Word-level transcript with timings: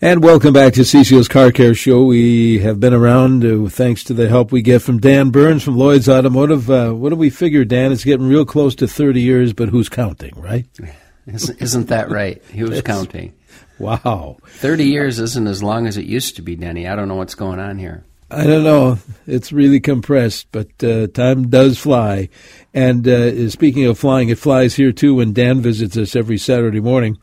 And 0.00 0.22
welcome 0.22 0.52
back 0.52 0.74
to 0.74 0.82
CCO's 0.82 1.26
Car 1.26 1.50
Care 1.50 1.74
Show. 1.74 2.04
We 2.04 2.60
have 2.60 2.78
been 2.78 2.94
around 2.94 3.44
uh, 3.44 3.68
thanks 3.68 4.04
to 4.04 4.14
the 4.14 4.28
help 4.28 4.52
we 4.52 4.62
get 4.62 4.80
from 4.80 5.00
Dan 5.00 5.30
Burns 5.30 5.64
from 5.64 5.76
Lloyd's 5.76 6.08
Automotive. 6.08 6.70
Uh, 6.70 6.92
what 6.92 7.08
do 7.08 7.16
we 7.16 7.30
figure, 7.30 7.64
Dan? 7.64 7.90
It's 7.90 8.04
getting 8.04 8.28
real 8.28 8.44
close 8.44 8.76
to 8.76 8.86
30 8.86 9.20
years, 9.20 9.52
but 9.52 9.70
who's 9.70 9.88
counting, 9.88 10.40
right? 10.40 10.66
Isn't, 11.26 11.88
that 11.88 12.10
right? 12.10 12.40
Who's 12.44 12.80
counting? 12.84 13.34
Wow. 13.80 14.36
30 14.46 14.84
years 14.84 15.18
isn't 15.18 15.48
as 15.48 15.64
long 15.64 15.88
as 15.88 15.96
it 15.96 16.04
used 16.04 16.36
to 16.36 16.42
be, 16.42 16.54
Denny. 16.54 16.86
I 16.86 16.94
don't 16.94 17.08
know 17.08 17.16
what's 17.16 17.34
going 17.34 17.58
on 17.58 17.76
here. 17.76 18.04
I 18.30 18.44
don't 18.44 18.62
know. 18.62 18.98
It's 19.26 19.52
really 19.52 19.80
compressed, 19.80 20.46
but 20.52 20.68
uh, 20.84 21.08
time 21.08 21.50
does 21.50 21.76
fly. 21.76 22.28
And 22.72 23.08
uh, 23.08 23.50
speaking 23.50 23.84
of 23.86 23.98
flying, 23.98 24.28
it 24.28 24.38
flies 24.38 24.76
here 24.76 24.92
too 24.92 25.16
when 25.16 25.32
Dan 25.32 25.60
visits 25.60 25.96
us 25.96 26.14
every 26.14 26.38
Saturday 26.38 26.80
morning. 26.80 27.18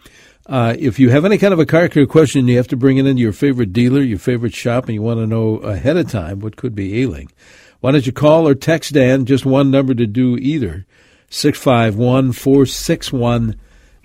Uh, 0.47 0.75
if 0.77 0.99
you 0.99 1.09
have 1.09 1.25
any 1.25 1.39
kind 1.39 1.53
of 1.53 1.59
a 1.59 1.65
car 1.65 1.89
care 1.89 2.05
question, 2.05 2.47
you 2.47 2.57
have 2.57 2.67
to 2.67 2.77
bring 2.77 2.97
it 2.97 3.07
into 3.07 3.21
your 3.21 3.33
favorite 3.33 3.73
dealer, 3.73 4.01
your 4.01 4.19
favorite 4.19 4.53
shop, 4.53 4.85
and 4.85 4.93
you 4.93 5.01
want 5.01 5.19
to 5.19 5.25
know 5.25 5.57
ahead 5.57 5.97
of 5.97 6.09
time 6.09 6.39
what 6.39 6.55
could 6.55 6.75
be 6.75 7.01
ailing. 7.01 7.31
Why 7.79 7.91
don't 7.91 8.05
you 8.05 8.11
call 8.11 8.47
or 8.47 8.53
text 8.53 8.93
Dan? 8.93 9.25
Just 9.25 9.45
one 9.45 9.71
number 9.71 9.95
to 9.95 10.05
do 10.05 10.37
either 10.37 10.85
651 11.29 12.31
461 12.33 13.55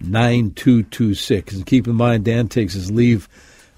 9226. 0.00 1.54
And 1.54 1.66
keep 1.66 1.86
in 1.86 1.94
mind, 1.94 2.24
Dan 2.24 2.48
takes 2.48 2.72
his 2.72 2.90
leave 2.90 3.28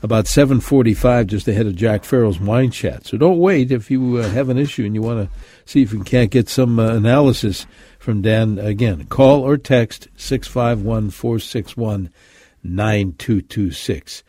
about 0.03 0.27
745 0.27 1.27
just 1.27 1.49
ahead 1.49 1.67
of 1.67 1.77
Jack 1.77 2.05
Farrell's 2.05 2.41
wine 2.41 2.71
chat. 2.71 3.07
So 3.07 3.17
don't 3.17 3.39
wait 3.39 3.71
if 3.71 3.91
you 3.91 4.19
uh, 4.19 4.29
have 4.31 4.49
an 4.49 4.59
issue 4.59 4.85
and 4.85 4.95
you 4.95 5.03
want 5.03 5.29
to 5.29 5.37
see 5.65 5.83
if 5.83 5.93
you 5.93 6.03
can't 6.05 6.31
get 6.31 6.49
some 6.49 6.79
uh, 6.79 6.95
analysis 6.95 7.67
from 7.99 8.23
Dan. 8.23 8.59
Again, 8.59 9.07
call 9.07 9.43
or 9.43 9.57
text 9.57 10.09
651 10.17 11.11
461 11.11 12.11
9226. 12.63 14.23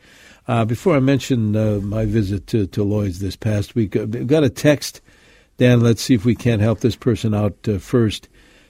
Uh, 0.46 0.64
before 0.64 0.96
I 0.96 1.00
mention 1.00 1.56
uh, 1.56 1.80
my 1.82 2.04
visit 2.04 2.46
to, 2.48 2.66
to 2.68 2.82
Lloyd's 2.82 3.20
this 3.20 3.36
past 3.36 3.74
week, 3.74 3.96
I've 3.96 4.26
got 4.26 4.44
a 4.44 4.50
text. 4.50 5.00
Dan, 5.56 5.80
let's 5.80 6.02
see 6.02 6.14
if 6.14 6.24
we 6.24 6.34
can't 6.34 6.60
help 6.60 6.80
this 6.80 6.96
person 6.96 7.34
out 7.34 7.56
uh, 7.68 7.78
first. 7.78 8.28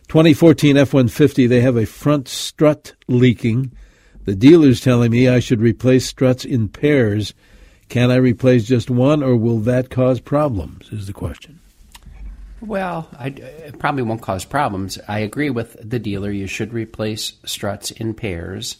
2014 0.09 0.77
F 0.77 0.93
150, 0.93 1.47
they 1.47 1.61
have 1.61 1.77
a 1.77 1.87
front 1.87 2.29
strut 2.29 2.95
leaking. 3.09 3.73
The 4.25 4.35
dealer's 4.35 4.81
telling 4.81 5.11
me 5.11 5.29
I 5.29 5.41
should 5.41 5.61
replace 5.61 6.07
struts 6.07 6.45
in 6.45 6.69
pairs. 6.69 7.35
Can 7.89 8.11
I 8.11 8.17
replace 8.17 8.65
just 8.65 8.91
one, 8.91 9.23
or 9.23 9.37
will 9.37 9.59
that 9.61 9.91
cause 9.91 10.21
problems? 10.21 10.91
Is 10.93 11.07
the 11.07 11.13
question. 11.13 11.61
Well, 12.61 13.09
I, 13.19 13.29
it 13.29 13.79
probably 13.79 14.03
won't 14.03 14.23
cause 14.23 14.45
problems. 14.45 14.99
I 15.07 15.19
agree 15.19 15.51
with 15.51 15.77
the 15.83 15.99
dealer. 15.99 16.31
You 16.31 16.47
should 16.47 16.73
replace 16.73 17.35
struts 17.45 17.91
in 17.91 18.15
pairs. 18.15 18.77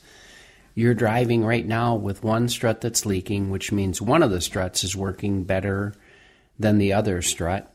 You're 0.75 0.95
driving 0.95 1.45
right 1.45 1.67
now 1.67 1.95
with 1.95 2.25
one 2.25 2.49
strut 2.49 2.81
that's 2.81 3.07
leaking, 3.07 3.51
which 3.51 3.71
means 3.71 4.03
one 4.03 4.23
of 4.23 4.31
the 4.31 4.41
struts 4.41 4.83
is 4.83 4.97
working 4.97 5.45
better 5.45 5.95
than 6.59 6.79
the 6.79 6.93
other 6.93 7.23
strut. 7.23 7.73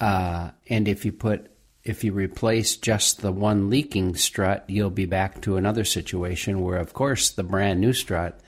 Uh, 0.00 0.50
and 0.68 0.88
if 0.88 1.04
you 1.04 1.12
put 1.12 1.48
if 1.84 2.04
you 2.04 2.12
replace 2.12 2.76
just 2.76 3.22
the 3.22 3.32
one 3.32 3.68
leaking 3.68 4.14
strut, 4.14 4.64
you'll 4.68 4.90
be 4.90 5.04
back 5.04 5.40
to 5.42 5.56
another 5.56 5.84
situation 5.84 6.60
where, 6.62 6.78
of 6.78 6.92
course, 6.92 7.30
the 7.30 7.42
brand 7.42 7.80
new 7.80 7.92
strut 7.92 8.38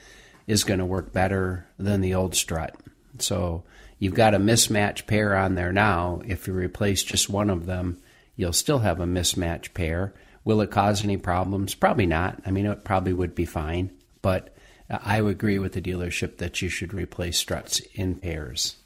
is 0.47 0.63
going 0.63 0.79
to 0.79 0.85
work 0.87 1.13
better 1.13 1.67
than 1.79 2.01
the 2.01 2.15
old 2.15 2.37
strut. 2.37 2.77
So 3.19 3.65
you've 3.99 4.15
got 4.15 4.35
a 4.35 4.39
mismatch 4.39 5.07
pair 5.07 5.35
on 5.35 5.57
there 5.57 5.73
now. 5.73 6.23
If 6.27 6.47
you 6.47 6.53
replace 6.53 7.03
just 7.03 7.29
one 7.29 7.51
of 7.51 7.67
them, 7.67 7.99
you'll 8.37 8.53
still 8.53 8.81
have 8.81 9.01
a 9.01 9.07
mismatch 9.07 9.75
pair. 9.75 10.15
Will 10.45 10.61
it 10.61 10.71
cause 10.71 11.05
any 11.05 11.17
problems? 11.17 11.75
Probably 11.75 12.07
not. 12.07 12.41
I 12.45 12.51
mean, 12.51 12.67
it 12.67 12.85
probably 12.85 13.13
would 13.13 13.35
be 13.35 13.47
fine. 13.47 13.91
But 14.23 14.55
I 14.91 15.23
would 15.23 15.33
agree 15.33 15.59
with 15.59 15.73
the 15.73 15.83
dealership 15.83 16.37
that 16.39 16.61
you 16.61 16.69
should 16.69 16.93
replace 16.93 17.39
struts 17.39 17.81
in 17.95 18.17
pairs. 18.17 18.77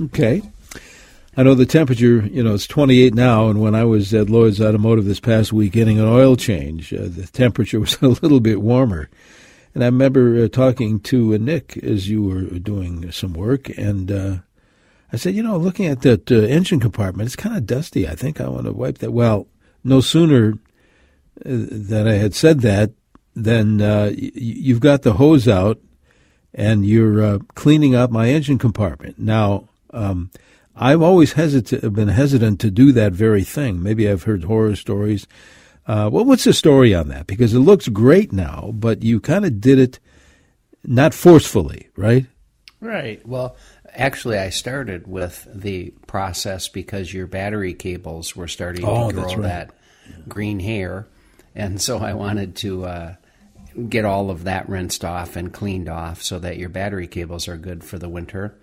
Okay. 0.00 0.42
I 1.36 1.42
know 1.42 1.54
the 1.54 1.66
temperature, 1.66 2.26
you 2.26 2.42
know, 2.44 2.54
it's 2.54 2.66
28 2.66 3.12
now, 3.12 3.48
and 3.48 3.60
when 3.60 3.74
I 3.74 3.84
was 3.84 4.14
at 4.14 4.30
Lloyd's 4.30 4.60
Automotive 4.60 5.04
this 5.04 5.18
past 5.18 5.52
week 5.52 5.72
getting 5.72 5.98
an 5.98 6.06
oil 6.06 6.36
change, 6.36 6.94
uh, 6.94 7.02
the 7.02 7.28
temperature 7.32 7.80
was 7.80 8.00
a 8.02 8.08
little 8.08 8.40
bit 8.40 8.62
warmer. 8.62 9.08
And 9.74 9.82
I 9.82 9.86
remember 9.86 10.44
uh, 10.44 10.48
talking 10.48 11.00
to 11.00 11.34
uh, 11.34 11.38
Nick 11.38 11.76
as 11.78 12.08
you 12.08 12.22
were 12.22 12.42
doing 12.60 13.10
some 13.10 13.32
work, 13.32 13.68
and 13.70 14.12
uh, 14.12 14.36
I 15.12 15.16
said, 15.16 15.34
you 15.34 15.42
know, 15.42 15.56
looking 15.56 15.86
at 15.86 16.02
that 16.02 16.30
uh, 16.30 16.36
engine 16.36 16.78
compartment, 16.78 17.26
it's 17.26 17.36
kind 17.36 17.56
of 17.56 17.66
dusty. 17.66 18.06
I 18.06 18.14
think 18.14 18.40
I 18.40 18.48
want 18.48 18.66
to 18.66 18.72
wipe 18.72 18.98
that. 18.98 19.12
Well, 19.12 19.48
no 19.82 20.00
sooner 20.00 20.54
that 21.36 22.06
I 22.08 22.14
had 22.14 22.34
said 22.34 22.60
that 22.60 22.92
then 23.34 23.80
uh, 23.82 24.12
you've 24.14 24.80
got 24.80 25.02
the 25.02 25.14
hose 25.14 25.48
out 25.48 25.80
and 26.54 26.86
you're 26.86 27.40
cleaning 27.56 27.94
up 27.94 28.10
my 28.10 28.28
engine 28.28 28.58
compartment. 28.58 29.18
Now, 29.18 29.68
um, 29.90 30.30
I've 30.76 31.02
always 31.02 31.32
hesitant, 31.32 31.92
been 31.94 32.08
hesitant 32.08 32.60
to 32.60 32.70
do 32.70 32.92
that 32.92 33.12
very 33.12 33.42
thing. 33.42 33.82
Maybe 33.82 34.08
I've 34.08 34.22
heard 34.22 34.44
horror 34.44 34.76
stories. 34.76 35.26
Uh, 35.86 36.08
well, 36.12 36.24
what's 36.24 36.44
the 36.44 36.52
story 36.52 36.94
on 36.94 37.08
that? 37.08 37.26
Because 37.26 37.54
it 37.54 37.58
looks 37.58 37.88
great 37.88 38.32
now, 38.32 38.70
but 38.72 39.02
you 39.02 39.20
kind 39.20 39.44
of 39.44 39.60
did 39.60 39.78
it 39.80 39.98
not 40.84 41.12
forcefully, 41.12 41.88
right? 41.96 42.26
Right. 42.80 43.26
Well, 43.26 43.56
actually, 43.92 44.38
I 44.38 44.50
started 44.50 45.06
with 45.08 45.46
the 45.52 45.92
process 46.06 46.68
because 46.68 47.12
your 47.12 47.26
battery 47.26 47.74
cables 47.74 48.36
were 48.36 48.48
starting 48.48 48.84
Oh, 48.84 49.08
to 49.10 49.14
grow 49.14 49.24
right. 49.24 49.42
that 49.42 49.70
green 50.28 50.60
hair, 50.60 51.06
and 51.54 51.80
so 51.80 51.98
I 51.98 52.14
wanted 52.14 52.56
to 52.56 52.84
uh, 52.84 53.14
get 53.88 54.04
all 54.04 54.30
of 54.30 54.44
that 54.44 54.68
rinsed 54.68 55.04
off 55.04 55.36
and 55.36 55.52
cleaned 55.52 55.88
off 55.88 56.22
so 56.22 56.38
that 56.38 56.58
your 56.58 56.68
battery 56.68 57.06
cables 57.06 57.48
are 57.48 57.56
good 57.56 57.84
for 57.84 57.98
the 57.98 58.08
winter. 58.08 58.56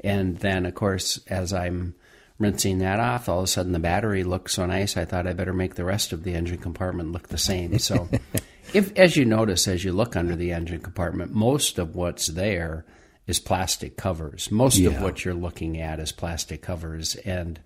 And 0.00 0.38
then, 0.38 0.66
of 0.66 0.74
course, 0.74 1.20
as 1.28 1.52
I'm 1.52 1.94
rinsing 2.38 2.78
that 2.78 3.00
off, 3.00 3.28
all 3.28 3.38
of 3.38 3.44
a 3.44 3.48
sudden 3.48 3.72
the 3.72 3.78
battery 3.78 4.24
looks 4.24 4.54
so 4.54 4.66
nice. 4.66 4.96
I 4.96 5.04
thought 5.04 5.26
I 5.26 5.32
better 5.32 5.52
make 5.52 5.74
the 5.74 5.84
rest 5.84 6.12
of 6.12 6.22
the 6.22 6.34
engine 6.34 6.58
compartment 6.58 7.12
look 7.12 7.28
the 7.28 7.38
same. 7.38 7.78
So, 7.78 8.08
if 8.74 8.96
as 8.96 9.16
you 9.16 9.24
notice 9.24 9.66
as 9.66 9.84
you 9.84 9.92
look 9.92 10.14
under 10.14 10.36
the 10.36 10.52
engine 10.52 10.80
compartment, 10.80 11.32
most 11.32 11.78
of 11.78 11.94
what's 11.94 12.28
there 12.28 12.84
is 13.26 13.40
plastic 13.40 13.96
covers. 13.96 14.50
Most 14.50 14.80
of 14.80 15.02
what 15.02 15.24
you're 15.24 15.34
looking 15.34 15.80
at 15.80 16.00
is 16.00 16.12
plastic 16.12 16.62
covers, 16.62 17.14
and 17.16 17.60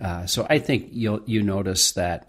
uh, 0.00 0.26
so 0.26 0.46
I 0.48 0.58
think 0.58 0.90
you'll 0.92 1.22
you 1.26 1.42
notice 1.42 1.92
that. 1.92 2.28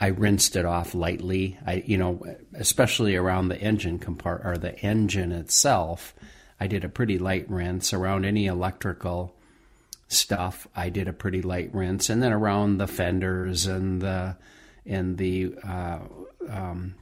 I 0.00 0.08
rinsed 0.08 0.56
it 0.56 0.64
off 0.64 0.94
lightly. 0.94 1.58
I, 1.66 1.84
you 1.86 1.96
know, 1.96 2.22
especially 2.54 3.16
around 3.16 3.48
the 3.48 3.60
engine 3.60 3.98
compart 3.98 4.44
or 4.44 4.58
the 4.58 4.78
engine 4.80 5.32
itself. 5.32 6.14
I 6.58 6.66
did 6.66 6.84
a 6.84 6.88
pretty 6.88 7.18
light 7.18 7.48
rinse 7.48 7.92
around 7.92 8.24
any 8.24 8.46
electrical 8.46 9.34
stuff. 10.08 10.66
I 10.74 10.88
did 10.88 11.08
a 11.08 11.12
pretty 11.12 11.42
light 11.42 11.74
rinse, 11.74 12.10
and 12.10 12.22
then 12.22 12.32
around 12.32 12.78
the 12.78 12.86
fenders 12.86 13.66
and 13.66 14.00
the 14.00 14.36
and 14.86 15.16
the 15.16 15.54
uh, 15.66 16.00
um, 16.48 16.94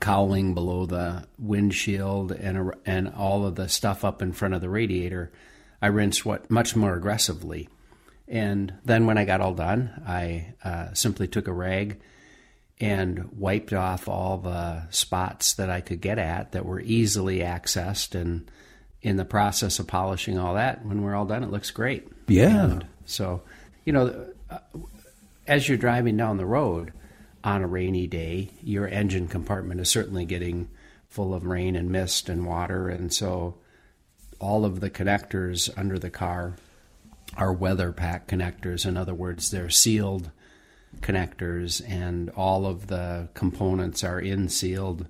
cowling 0.00 0.54
below 0.54 0.86
the 0.86 1.26
windshield 1.38 2.32
and 2.32 2.72
and 2.86 3.08
all 3.08 3.46
of 3.46 3.54
the 3.54 3.68
stuff 3.68 4.04
up 4.04 4.22
in 4.22 4.32
front 4.32 4.54
of 4.54 4.60
the 4.60 4.70
radiator, 4.70 5.32
I 5.80 5.88
rinsed 5.88 6.24
what 6.24 6.50
much 6.50 6.74
more 6.76 6.94
aggressively. 6.94 7.68
And 8.28 8.74
then 8.84 9.06
when 9.06 9.18
I 9.18 9.24
got 9.24 9.40
all 9.40 9.54
done, 9.54 10.02
I 10.06 10.54
uh, 10.64 10.94
simply 10.94 11.28
took 11.28 11.48
a 11.48 11.52
rag 11.52 12.00
and 12.82 13.30
wiped 13.38 13.72
off 13.72 14.08
all 14.08 14.38
the 14.38 14.82
spots 14.90 15.54
that 15.54 15.70
I 15.70 15.80
could 15.80 16.00
get 16.00 16.18
at 16.18 16.50
that 16.50 16.66
were 16.66 16.80
easily 16.80 17.38
accessed. 17.38 18.20
And 18.20 18.50
in 19.00 19.16
the 19.16 19.24
process 19.24 19.78
of 19.78 19.86
polishing 19.86 20.36
all 20.36 20.54
that, 20.54 20.84
when 20.84 21.00
we're 21.00 21.14
all 21.14 21.24
done, 21.24 21.44
it 21.44 21.50
looks 21.52 21.70
great. 21.70 22.08
Yeah. 22.26 22.64
And 22.64 22.86
so, 23.04 23.42
you 23.84 23.92
know, 23.92 24.26
uh, 24.50 24.58
as 25.46 25.68
you're 25.68 25.78
driving 25.78 26.16
down 26.16 26.38
the 26.38 26.44
road 26.44 26.92
on 27.44 27.62
a 27.62 27.68
rainy 27.68 28.08
day, 28.08 28.50
your 28.64 28.88
engine 28.88 29.28
compartment 29.28 29.80
is 29.80 29.88
certainly 29.88 30.24
getting 30.24 30.68
full 31.08 31.34
of 31.34 31.46
rain 31.46 31.76
and 31.76 31.92
mist 31.92 32.28
and 32.28 32.44
water. 32.44 32.88
And 32.88 33.12
so 33.14 33.54
all 34.40 34.64
of 34.64 34.80
the 34.80 34.90
connectors 34.90 35.70
under 35.78 36.00
the 36.00 36.10
car 36.10 36.56
are 37.36 37.52
weather 37.52 37.92
pack 37.92 38.26
connectors. 38.26 38.84
In 38.84 38.96
other 38.96 39.14
words, 39.14 39.52
they're 39.52 39.70
sealed 39.70 40.32
connectors, 41.00 41.82
and 41.88 42.30
all 42.30 42.66
of 42.66 42.86
the 42.86 43.28
components 43.34 44.04
are 44.04 44.20
in 44.20 44.48
sealed 44.48 45.08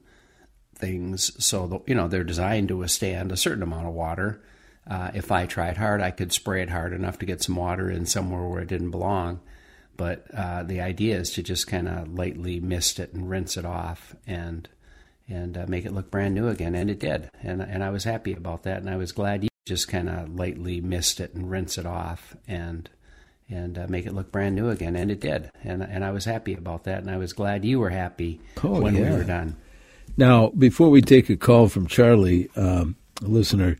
things. 0.75 1.33
So 1.45 1.67
the, 1.67 1.81
you 1.87 1.95
know 1.95 2.09
they're 2.09 2.25
designed 2.25 2.69
to 2.69 2.77
withstand 2.77 3.33
a 3.33 3.37
certain 3.37 3.63
amount 3.63 3.87
of 3.87 3.95
water. 3.95 4.43
Uh, 4.89 5.11
if 5.15 5.31
I 5.31 5.47
tried 5.47 5.77
hard, 5.77 6.01
I 6.01 6.11
could 6.11 6.33
spray 6.33 6.63
it 6.63 6.71
hard 6.71 6.93
enough 6.93 7.19
to 7.19 7.27
get 7.27 7.43
some 7.43 7.57
water 7.57 7.89
in 7.91 8.05
somewhere 8.05 8.43
where 8.49 8.61
it 8.61 8.69
didn't 8.69 8.91
belong. 8.91 9.41
But 9.97 10.27
uh, 10.35 10.65
the 10.65 10.81
idea 10.81 11.19
is 11.19 11.31
to 11.35 11.43
just 11.43 11.69
kind 11.69 11.89
of 11.89 12.13
lightly 12.13 12.59
mist 12.59 12.99
it 12.99 13.13
and 13.13 13.31
rinse 13.31 13.57
it 13.57 13.65
off 13.65 14.17
and 14.27 14.69
and 15.29 15.57
uh, 15.57 15.67
make 15.69 15.85
it 15.85 15.93
look 15.93 16.11
brand 16.11 16.35
new 16.35 16.49
again. 16.49 16.75
And 16.75 16.91
it 16.91 16.99
did, 16.99 17.31
and 17.43 17.63
and 17.63 17.85
I 17.85 17.91
was 17.91 18.05
happy 18.05 18.33
about 18.33 18.65
that. 18.65 18.79
And 18.79 18.91
I 18.91 18.97
was 18.97 19.13
glad 19.13 19.45
you 19.45 19.49
just 19.65 19.87
kind 19.87 20.09
of 20.09 20.35
lightly 20.35 20.81
mist 20.81 21.21
it 21.21 21.35
and 21.35 21.49
rinse 21.49 21.79
it 21.79 21.87
off 21.87 22.35
and 22.49 22.91
and 23.53 23.79
uh, 23.79 23.87
make 23.89 24.07
it 24.07 24.15
look 24.15 24.33
brand 24.33 24.55
new 24.57 24.69
again. 24.71 24.97
And 24.97 25.11
it 25.11 25.21
did, 25.21 25.51
and 25.63 25.83
and 25.83 26.05
I 26.05 26.11
was 26.11 26.25
happy 26.25 26.55
about 26.55 26.85
that. 26.85 26.99
And 27.01 27.11
I 27.11 27.17
was 27.19 27.33
glad 27.33 27.65
you 27.65 27.79
were 27.79 27.91
happy 27.91 28.41
Oh, 28.65 28.81
when 28.81 28.95
yeah. 28.95 29.11
we 29.11 29.17
were 29.19 29.25
done. 29.25 29.57
Now, 30.17 30.49
before 30.51 30.91
we 30.91 31.01
take 31.03 31.31
a 31.31 31.37
call 31.37 31.69
from 31.69 31.87
Charlie, 31.87 32.51
um, 32.57 32.97
a 33.23 33.27
listener, 33.29 33.77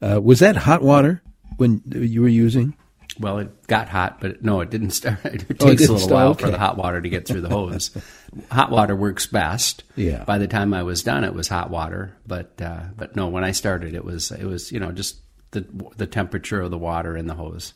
uh, 0.00 0.20
was 0.22 0.38
that 0.40 0.56
hot 0.56 0.82
water 0.82 1.22
when 1.56 1.82
you 1.86 2.22
were 2.22 2.28
using? 2.28 2.74
Well, 3.20 3.38
it 3.38 3.66
got 3.68 3.88
hot, 3.90 4.20
but 4.20 4.42
no, 4.42 4.60
it 4.60 4.70
didn't 4.70 4.90
start. 5.00 5.24
It 5.24 5.46
takes 5.58 5.62
Oh, 5.64 5.68
it 5.68 5.76
a 5.78 5.80
little 5.82 5.98
start? 5.98 6.12
while 6.12 6.28
Okay. 6.30 6.44
for 6.46 6.50
the 6.50 6.58
hot 6.58 6.76
water 6.76 7.00
to 7.00 7.08
get 7.08 7.28
through 7.28 7.42
the 7.42 7.48
hose. 7.58 7.90
hot 8.50 8.70
water 8.70 8.96
works 8.96 9.26
best. 9.26 9.84
Yeah. 9.94 10.24
By 10.24 10.38
the 10.38 10.48
time 10.48 10.72
I 10.74 10.82
was 10.82 11.02
done, 11.02 11.22
it 11.22 11.34
was 11.34 11.48
hot 11.48 11.70
water. 11.70 12.16
But 12.26 12.60
uh, 12.60 12.84
but 12.96 13.14
no, 13.14 13.28
when 13.28 13.44
I 13.44 13.52
started, 13.52 13.94
it 13.94 14.04
was 14.04 14.30
it 14.32 14.44
was 14.46 14.72
you 14.72 14.80
know 14.80 14.90
just 14.90 15.18
the 15.52 15.64
the 15.96 16.06
temperature 16.06 16.60
of 16.60 16.70
the 16.70 16.78
water 16.78 17.16
in 17.16 17.26
the 17.26 17.34
hose. 17.34 17.74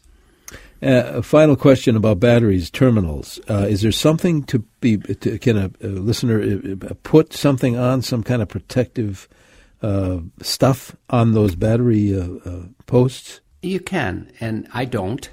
Uh, 0.81 1.17
a 1.17 1.23
final 1.23 1.57
question 1.57 1.97
about 1.97 2.21
batteries 2.21 2.71
terminals. 2.71 3.41
Uh, 3.51 3.67
is 3.69 3.83
there 3.83 3.91
something 3.91 4.45
to 4.45 4.61
be? 4.81 4.97
To, 4.97 5.39
can 5.39 5.57
a, 5.57 5.71
a 5.83 5.89
listener 5.89 6.41
uh, 6.41 6.87
uh, 6.87 6.95
put 7.03 7.33
something 7.33 7.77
on 7.77 8.01
some 8.01 8.23
kind 8.23 8.41
of 8.43 8.49
protective 8.49 9.29
uh, 9.83 10.19
stuff 10.41 10.95
on 11.11 11.33
those 11.33 11.57
battery 11.57 12.19
uh, 12.19 12.61
posts? 12.87 13.41
You 13.61 13.81
can, 13.81 14.31
and 14.39 14.69
I 14.73 14.85
don't. 14.85 15.29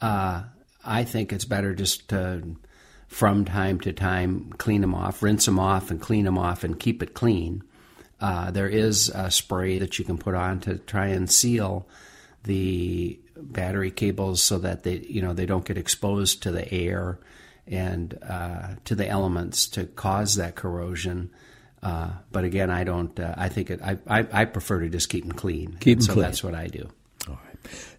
I 0.00 1.04
think 1.04 1.32
it's 1.32 1.44
better 1.44 1.74
just 1.74 2.08
to, 2.08 2.56
from 3.06 3.44
time 3.44 3.78
to 3.80 3.92
time, 3.92 4.52
clean 4.58 4.80
them 4.80 4.94
off, 4.94 5.22
rinse 5.22 5.44
them 5.44 5.60
off, 5.60 5.92
and 5.92 6.00
clean 6.00 6.24
them 6.24 6.38
off, 6.38 6.64
and 6.64 6.78
keep 6.78 7.04
it 7.04 7.14
clean. 7.14 7.62
There 8.20 8.68
is 8.68 9.10
a 9.10 9.30
spray 9.30 9.78
that 9.78 9.98
you 9.98 10.04
can 10.04 10.18
put 10.18 10.34
on 10.34 10.58
to 10.60 10.78
try 10.78 11.08
and 11.08 11.30
seal 11.30 11.86
the 12.42 13.20
battery 13.40 13.90
cables 13.90 14.42
so 14.42 14.58
that 14.58 14.82
they, 14.82 14.98
you 14.98 15.22
know, 15.22 15.32
they 15.32 15.46
don't 15.46 15.64
get 15.64 15.78
exposed 15.78 16.42
to 16.42 16.50
the 16.50 16.72
air 16.72 17.18
and 17.66 18.18
uh, 18.22 18.68
to 18.84 18.94
the 18.94 19.08
elements 19.08 19.66
to 19.68 19.84
cause 19.84 20.36
that 20.36 20.54
corrosion. 20.54 21.30
Uh, 21.82 22.10
but 22.32 22.44
again, 22.44 22.70
I 22.70 22.84
don't. 22.84 23.18
Uh, 23.18 23.34
I 23.36 23.48
think 23.48 23.70
it. 23.70 23.80
I, 23.82 23.98
I 24.08 24.26
I 24.32 24.44
prefer 24.46 24.80
to 24.80 24.88
just 24.88 25.08
keep 25.08 25.24
them 25.24 25.36
clean. 25.36 25.76
Keep 25.80 25.98
And 25.98 26.02
'em 26.02 26.06
so 26.06 26.12
clean. 26.14 26.22
That's 26.24 26.42
what 26.42 26.54
I 26.54 26.66
do. 26.66 26.90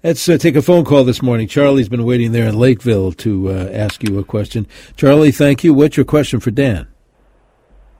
Let's 0.03 0.27
uh, 0.29 0.37
take 0.37 0.55
a 0.55 0.61
phone 0.61 0.85
call 0.85 1.03
this 1.03 1.21
morning. 1.21 1.47
Charlie's 1.47 1.89
been 1.89 2.05
waiting 2.05 2.31
there 2.31 2.47
in 2.47 2.57
Lakeville 2.57 3.11
to 3.13 3.49
uh, 3.49 3.69
ask 3.71 4.01
you 4.03 4.17
a 4.17 4.23
question. 4.23 4.65
Charlie, 4.95 5.31
thank 5.31 5.63
you. 5.63 5.73
What's 5.73 5.97
your 5.97 6.05
question 6.05 6.39
for 6.39 6.51
Dan? 6.51 6.87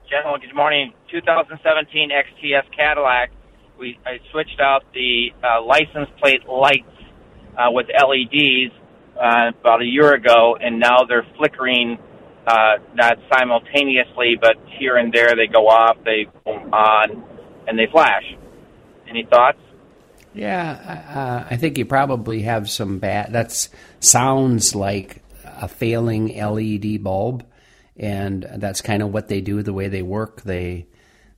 Gentlemen, 0.08 0.40
good 0.40 0.56
morning. 0.56 0.92
2017 1.10 2.10
XTS 2.10 2.76
Cadillac. 2.76 3.30
We 3.78 3.98
I 4.06 4.18
switched 4.30 4.60
out 4.60 4.84
the 4.92 5.32
uh, 5.44 5.62
license 5.62 6.08
plate 6.18 6.46
lights 6.48 6.89
uh, 7.60 7.70
with 7.70 7.86
LEDs 7.88 8.72
uh, 9.20 9.52
about 9.60 9.82
a 9.82 9.84
year 9.84 10.14
ago, 10.14 10.56
and 10.60 10.80
now 10.80 11.04
they're 11.06 11.26
flickering 11.36 11.98
uh, 12.46 12.76
not 12.94 13.18
simultaneously, 13.32 14.36
but 14.40 14.56
here 14.78 14.96
and 14.96 15.12
there 15.12 15.36
they 15.36 15.46
go 15.46 15.68
off, 15.68 15.98
they 16.04 16.26
go 16.44 16.52
on, 16.52 17.22
and 17.68 17.78
they 17.78 17.86
flash. 17.90 18.24
Any 19.08 19.26
thoughts? 19.28 19.58
Yeah, 20.32 21.44
uh, 21.48 21.48
I 21.50 21.56
think 21.56 21.76
you 21.76 21.84
probably 21.84 22.42
have 22.42 22.70
some 22.70 22.98
bad. 22.98 23.32
That 23.32 23.68
sounds 23.98 24.74
like 24.74 25.22
a 25.44 25.68
failing 25.68 26.28
LED 26.28 27.02
bulb, 27.02 27.44
and 27.96 28.46
that's 28.56 28.80
kind 28.80 29.02
of 29.02 29.12
what 29.12 29.28
they 29.28 29.40
do. 29.40 29.62
The 29.62 29.72
way 29.72 29.88
they 29.88 30.02
work, 30.02 30.42
they 30.42 30.86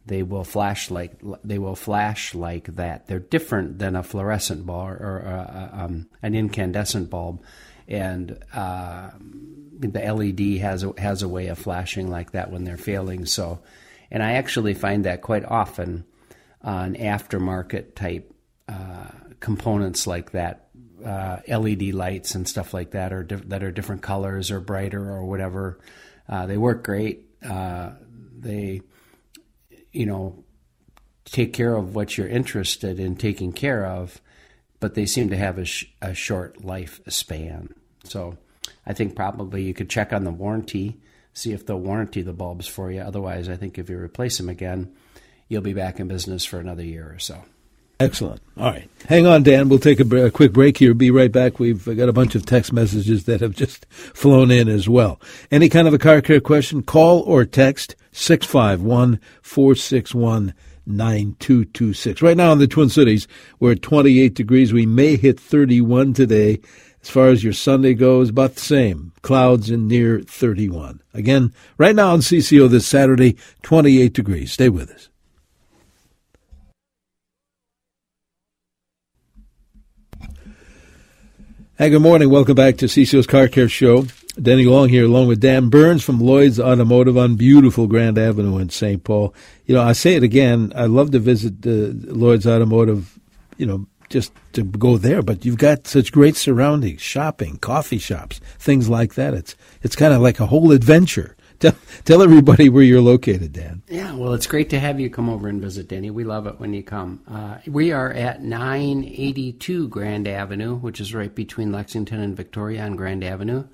they 0.04 0.22
will 0.22 0.44
flash 0.44 0.90
like 0.90 1.12
they 1.44 1.58
will 1.58 1.76
flash 1.76 2.34
like 2.34 2.74
that. 2.76 3.06
They're 3.06 3.20
different 3.20 3.78
than 3.78 3.94
a 3.94 4.02
fluorescent 4.02 4.66
bulb 4.66 5.00
or 5.00 5.22
uh, 5.24 5.84
um, 5.84 6.08
an 6.22 6.34
incandescent 6.34 7.08
bulb, 7.08 7.42
and 7.86 8.38
uh, 8.52 9.10
the 9.78 10.12
LED 10.12 10.60
has 10.60 10.82
a, 10.82 10.92
has 10.98 11.22
a 11.22 11.28
way 11.28 11.48
of 11.48 11.58
flashing 11.58 12.10
like 12.10 12.32
that 12.32 12.50
when 12.50 12.64
they're 12.64 12.76
failing. 12.76 13.26
So, 13.26 13.60
and 14.10 14.22
I 14.22 14.32
actually 14.32 14.74
find 14.74 15.04
that 15.04 15.22
quite 15.22 15.44
often 15.44 16.04
on 16.62 16.94
aftermarket 16.94 17.94
type 17.94 18.32
uh, 18.68 19.08
components 19.40 20.06
like 20.06 20.32
that, 20.32 20.68
uh, 21.04 21.38
LED 21.48 21.94
lights 21.94 22.34
and 22.34 22.48
stuff 22.48 22.74
like 22.74 22.92
that, 22.92 23.12
are 23.12 23.24
that 23.24 23.62
are 23.62 23.70
different 23.70 24.02
colors 24.02 24.50
or 24.50 24.58
brighter 24.60 25.02
or 25.02 25.24
whatever. 25.24 25.78
Uh, 26.28 26.46
they 26.46 26.56
work 26.56 26.84
great. 26.84 27.26
Uh, 27.44 27.90
they, 28.38 28.82
you 29.92 30.06
know, 30.06 30.44
take 31.24 31.52
care 31.52 31.76
of 31.76 31.94
what 31.94 32.16
you're 32.16 32.28
interested 32.28 32.98
in 32.98 33.16
taking 33.16 33.52
care 33.52 33.86
of, 33.86 34.20
but 34.80 34.94
they 34.94 35.06
seem 35.06 35.30
to 35.30 35.36
have 35.36 35.58
a, 35.58 35.64
sh- 35.64 35.86
a 36.00 36.14
short 36.14 36.64
life 36.64 37.00
span. 37.08 37.74
So 38.04 38.36
I 38.86 38.92
think 38.92 39.14
probably 39.14 39.62
you 39.62 39.74
could 39.74 39.90
check 39.90 40.12
on 40.12 40.24
the 40.24 40.30
warranty, 40.30 41.00
see 41.34 41.52
if 41.52 41.64
they'll 41.64 41.78
warranty 41.78 42.22
the 42.22 42.32
bulbs 42.32 42.66
for 42.66 42.90
you. 42.90 43.00
Otherwise, 43.00 43.48
I 43.48 43.56
think 43.56 43.78
if 43.78 43.88
you 43.88 43.98
replace 43.98 44.38
them 44.38 44.48
again, 44.48 44.94
you'll 45.48 45.62
be 45.62 45.74
back 45.74 46.00
in 46.00 46.08
business 46.08 46.44
for 46.44 46.58
another 46.58 46.84
year 46.84 47.12
or 47.14 47.18
so. 47.18 47.44
Excellent. 48.02 48.40
All 48.56 48.70
right. 48.70 48.88
Hang 49.08 49.26
on, 49.26 49.42
Dan. 49.42 49.68
We'll 49.68 49.78
take 49.78 50.00
a, 50.00 50.26
a 50.26 50.30
quick 50.30 50.52
break 50.52 50.78
here. 50.78 50.92
Be 50.92 51.10
right 51.10 51.30
back. 51.30 51.58
We've 51.58 51.84
got 51.84 52.08
a 52.08 52.12
bunch 52.12 52.34
of 52.34 52.44
text 52.44 52.72
messages 52.72 53.24
that 53.24 53.40
have 53.40 53.54
just 53.54 53.86
flown 53.90 54.50
in 54.50 54.68
as 54.68 54.88
well. 54.88 55.20
Any 55.50 55.68
kind 55.68 55.86
of 55.86 55.94
a 55.94 55.98
car 55.98 56.20
care 56.20 56.40
question, 56.40 56.82
call 56.82 57.20
or 57.20 57.44
text 57.44 57.94
651 58.12 59.20
461 59.42 60.54
9226. 60.84 62.22
Right 62.22 62.36
now 62.36 62.52
in 62.52 62.58
the 62.58 62.66
Twin 62.66 62.88
Cities, 62.88 63.28
we're 63.60 63.72
at 63.72 63.82
28 63.82 64.34
degrees. 64.34 64.72
We 64.72 64.86
may 64.86 65.16
hit 65.16 65.38
31 65.38 66.12
today. 66.14 66.60
As 67.02 67.10
far 67.10 67.28
as 67.28 67.42
your 67.42 67.52
Sunday 67.52 67.94
goes, 67.94 68.30
about 68.30 68.54
the 68.54 68.60
same. 68.60 69.12
Clouds 69.22 69.70
and 69.70 69.88
near 69.88 70.20
31. 70.20 71.00
Again, 71.14 71.52
right 71.78 71.96
now 71.96 72.12
on 72.12 72.20
CCO 72.20 72.68
this 72.68 72.86
Saturday, 72.86 73.36
28 73.62 74.12
degrees. 74.12 74.52
Stay 74.52 74.68
with 74.68 74.90
us. 74.90 75.08
Hey, 81.82 81.90
good 81.90 82.00
morning. 82.00 82.30
Welcome 82.30 82.54
back 82.54 82.76
to 82.76 82.84
CCO's 82.84 83.26
Car 83.26 83.48
Care 83.48 83.68
Show. 83.68 84.06
Denny 84.40 84.66
Long 84.66 84.88
here, 84.88 85.06
along 85.06 85.26
with 85.26 85.40
Dan 85.40 85.68
Burns 85.68 86.04
from 86.04 86.20
Lloyd's 86.20 86.60
Automotive 86.60 87.18
on 87.18 87.34
beautiful 87.34 87.88
Grand 87.88 88.18
Avenue 88.18 88.58
in 88.58 88.68
St. 88.68 89.02
Paul. 89.02 89.34
You 89.66 89.74
know, 89.74 89.82
I 89.82 89.90
say 89.90 90.14
it 90.14 90.22
again. 90.22 90.72
I 90.76 90.84
love 90.84 91.10
to 91.10 91.18
visit 91.18 91.54
uh, 91.66 91.90
Lloyd's 92.14 92.46
Automotive. 92.46 93.18
You 93.56 93.66
know, 93.66 93.86
just 94.10 94.32
to 94.52 94.62
go 94.62 94.96
there. 94.96 95.22
But 95.22 95.44
you've 95.44 95.58
got 95.58 95.88
such 95.88 96.12
great 96.12 96.36
surroundings: 96.36 97.00
shopping, 97.02 97.56
coffee 97.56 97.98
shops, 97.98 98.40
things 98.60 98.88
like 98.88 99.14
that. 99.14 99.34
It's 99.34 99.56
it's 99.82 99.96
kind 99.96 100.14
of 100.14 100.20
like 100.20 100.38
a 100.38 100.46
whole 100.46 100.70
adventure. 100.70 101.36
Tell, 101.62 101.74
tell 102.04 102.22
everybody 102.22 102.68
where 102.68 102.82
you're 102.82 103.00
located, 103.00 103.52
Dan. 103.52 103.84
Yeah, 103.86 104.16
well, 104.16 104.34
it's 104.34 104.48
great 104.48 104.70
to 104.70 104.80
have 104.80 104.98
you 104.98 105.08
come 105.08 105.30
over 105.30 105.46
and 105.46 105.62
visit, 105.62 105.86
Denny. 105.86 106.10
We 106.10 106.24
love 106.24 106.48
it 106.48 106.58
when 106.58 106.74
you 106.74 106.82
come. 106.82 107.22
Uh, 107.30 107.58
we 107.68 107.92
are 107.92 108.12
at 108.12 108.42
982 108.42 109.86
Grand 109.86 110.26
Avenue, 110.26 110.74
which 110.74 111.00
is 111.00 111.14
right 111.14 111.32
between 111.32 111.70
Lexington 111.70 112.20
and 112.20 112.36
Victoria 112.36 112.82
on 112.82 112.96
Grand 112.96 113.22
Avenue. 113.22 113.68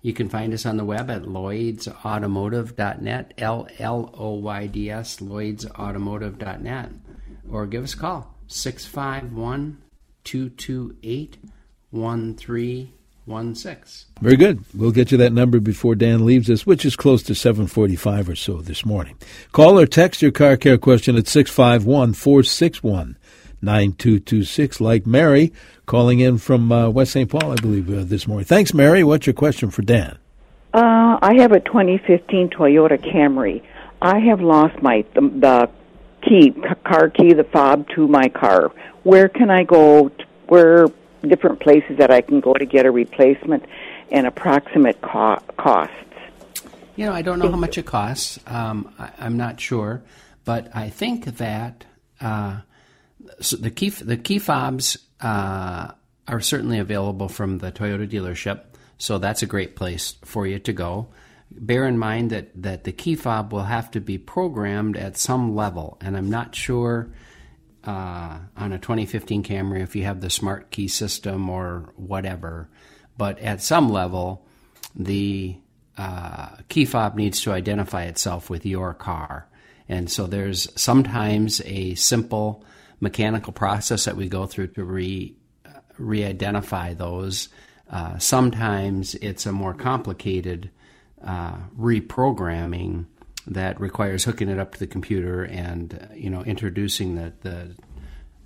You 0.00 0.14
can 0.14 0.30
find 0.30 0.54
us 0.54 0.64
on 0.64 0.78
the 0.78 0.86
web 0.86 1.10
at 1.10 1.24
lloydsautomotive.net, 1.24 3.34
L 3.36 3.68
L 3.78 4.14
O 4.16 4.30
Y 4.36 4.66
D 4.66 4.90
S, 4.90 5.18
lloydsautomotive.net, 5.18 6.92
or 7.50 7.66
give 7.66 7.84
us 7.84 7.92
a 7.92 7.98
call, 7.98 8.34
651 8.46 9.82
228 10.24 11.36
13 13.28 13.76
Very 14.20 14.36
good. 14.36 14.64
We'll 14.74 14.90
get 14.90 15.12
you 15.12 15.18
that 15.18 15.32
number 15.32 15.60
before 15.60 15.94
Dan 15.94 16.24
leaves 16.24 16.48
us, 16.50 16.66
which 16.66 16.84
is 16.84 16.96
close 16.96 17.22
to 17.24 17.34
745 17.34 18.30
or 18.30 18.36
so 18.36 18.62
this 18.62 18.86
morning. 18.86 19.16
Call 19.52 19.78
or 19.78 19.86
text 19.86 20.22
your 20.22 20.32
car 20.32 20.56
care 20.56 20.78
question 20.78 21.16
at 21.16 21.28
651 21.28 22.14
461 22.14 23.16
9226, 23.60 24.80
like 24.80 25.06
Mary 25.06 25.52
calling 25.86 26.20
in 26.20 26.38
from 26.38 26.70
uh, 26.70 26.88
West 26.88 27.12
St. 27.12 27.28
Paul, 27.28 27.52
I 27.52 27.56
believe, 27.56 27.90
uh, 27.90 28.04
this 28.04 28.28
morning. 28.28 28.44
Thanks, 28.44 28.72
Mary. 28.72 29.02
What's 29.02 29.26
your 29.26 29.34
question 29.34 29.70
for 29.70 29.82
Dan? 29.82 30.16
Uh, 30.72 31.18
I 31.20 31.34
have 31.38 31.52
a 31.52 31.60
2015 31.60 32.50
Toyota 32.50 32.98
Camry. 32.98 33.62
I 34.00 34.20
have 34.20 34.40
lost 34.40 34.80
my 34.80 35.04
the, 35.14 35.20
the 35.22 35.70
key, 36.22 36.54
car 36.84 37.10
key, 37.10 37.32
the 37.32 37.44
fob 37.44 37.88
to 37.96 38.06
my 38.06 38.28
car. 38.28 38.70
Where 39.02 39.28
can 39.28 39.50
I 39.50 39.64
go? 39.64 40.08
To, 40.08 40.24
where 40.46 40.86
different 41.28 41.60
places 41.60 41.98
that 41.98 42.10
I 42.10 42.20
can 42.20 42.40
go 42.40 42.54
to 42.54 42.64
get 42.64 42.86
a 42.86 42.90
replacement 42.90 43.64
and 44.10 44.26
approximate 44.26 45.00
co- 45.00 45.42
costs? 45.56 45.94
You 46.96 47.06
know, 47.06 47.12
I 47.12 47.22
don't 47.22 47.38
know 47.38 47.50
how 47.50 47.56
much 47.56 47.78
it 47.78 47.86
costs. 47.86 48.40
Um, 48.46 48.92
I, 48.98 49.10
am 49.26 49.36
not 49.36 49.60
sure, 49.60 50.02
but 50.44 50.74
I 50.74 50.90
think 50.90 51.26
that 51.36 51.84
uh, 52.20 52.60
so 53.40 53.56
the 53.56 53.70
key 53.70 53.90
the 53.90 54.16
key 54.16 54.38
fobs 54.40 54.98
uh, 55.20 55.92
are 56.26 56.40
certainly 56.40 56.78
available 56.78 57.28
from 57.28 57.58
the 57.58 57.70
Toyota 57.70 58.08
dealership, 58.08 58.62
so 58.98 59.18
that's 59.18 59.42
a 59.42 59.46
great 59.46 59.76
place 59.76 60.16
for 60.24 60.46
you 60.46 60.58
to 60.58 60.72
go. 60.72 61.08
Bear 61.50 61.86
in 61.86 61.98
mind 61.98 62.30
that 62.30 62.50
that 62.62 62.82
the 62.82 62.92
key 62.92 63.14
fob 63.14 63.52
will 63.52 63.64
have 63.64 63.90
to 63.92 64.00
be 64.00 64.18
programmed 64.18 64.96
at 64.96 65.16
some 65.16 65.54
level, 65.54 65.98
and 66.00 66.16
I'm 66.16 66.30
not 66.30 66.54
sure 66.54 67.10
uh, 67.84 68.38
on 68.56 68.72
a 68.72 68.78
2015 68.78 69.42
Camry 69.42 69.82
if 69.82 69.96
you 69.96 70.04
have 70.04 70.20
the 70.20 70.30
smart 70.30 70.70
key 70.70 70.88
system 70.88 71.48
or 71.48 71.92
whatever, 71.96 72.68
but 73.16 73.38
at 73.38 73.62
some 73.62 73.90
level, 73.90 74.46
the 74.94 75.56
uh, 75.96 76.48
key 76.68 76.84
fob 76.84 77.16
needs 77.16 77.40
to 77.42 77.52
identify 77.52 78.04
itself 78.04 78.48
with 78.48 78.64
your 78.64 78.94
car. 78.94 79.48
And 79.88 80.10
so 80.10 80.26
there's 80.26 80.68
sometimes 80.80 81.60
a 81.64 81.94
simple 81.94 82.64
mechanical 83.00 83.52
process 83.52 84.04
that 84.04 84.16
we 84.16 84.28
go 84.28 84.46
through 84.46 84.68
to 84.68 84.84
re 84.84 85.34
re-identify 85.98 86.94
those. 86.94 87.48
Uh, 87.90 88.18
sometimes 88.18 89.16
it's 89.16 89.46
a 89.46 89.52
more 89.52 89.74
complicated 89.74 90.70
uh, 91.24 91.56
reprogramming 91.76 93.06
that 93.48 93.80
requires 93.80 94.24
hooking 94.24 94.48
it 94.48 94.58
up 94.58 94.72
to 94.74 94.78
the 94.78 94.86
computer 94.86 95.44
and 95.44 95.94
uh, 95.94 96.14
you 96.14 96.30
know 96.30 96.42
introducing 96.42 97.14
the, 97.14 97.32
the 97.42 97.74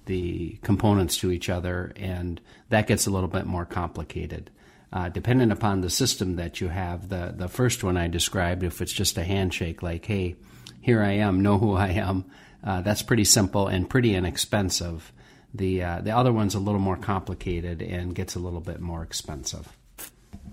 the 0.07 0.59
components 0.63 1.17
to 1.19 1.31
each 1.31 1.49
other, 1.49 1.93
and 1.97 2.41
that 2.71 2.87
gets 2.87 3.07
a 3.07 3.11
little 3.11 3.29
bit 3.29 3.47
more 3.47 3.65
complicated. 3.65 4.51
Uh, 4.93 5.09
depending 5.09 5.51
upon 5.51 5.81
the 5.81 5.89
system 5.89 6.37
that 6.37 6.61
you 6.61 6.69
have, 6.69 7.09
the 7.09 7.35
the 7.37 7.49
first 7.49 7.83
one 7.83 7.97
I 7.97 8.09
described, 8.09 8.63
if 8.63 8.81
it's 8.81 8.93
just 8.93 9.19
a 9.19 9.25
handshake, 9.25 9.83
like 9.83 10.05
"Hey, 10.07 10.37
here 10.81 11.03
I 11.03 11.13
am, 11.13 11.43
know 11.43 11.59
who 11.59 11.75
I 11.75 11.89
am," 11.89 12.25
uh, 12.63 12.83
that's 12.83 13.03
pretty 13.03 13.25
simple 13.25 13.69
and 13.69 13.89
pretty 13.89 14.15
inexpensive. 14.15 15.13
The 15.55 15.83
uh, 15.83 16.01
the 16.01 16.13
other 16.13 16.33
one's 16.33 16.55
a 16.55 16.61
little 16.61 16.81
more 16.81 16.97
complicated 16.97 17.83
and 17.83 18.15
gets 18.15 18.35
a 18.35 18.41
little 18.41 18.61
bit 18.61 18.81
more 18.81 19.03
expensive. 19.03 19.69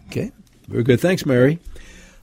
Okay, 0.07 0.31
very 0.67 0.83
good. 0.83 0.99
Thanks, 0.99 1.25
Mary. 1.25 1.59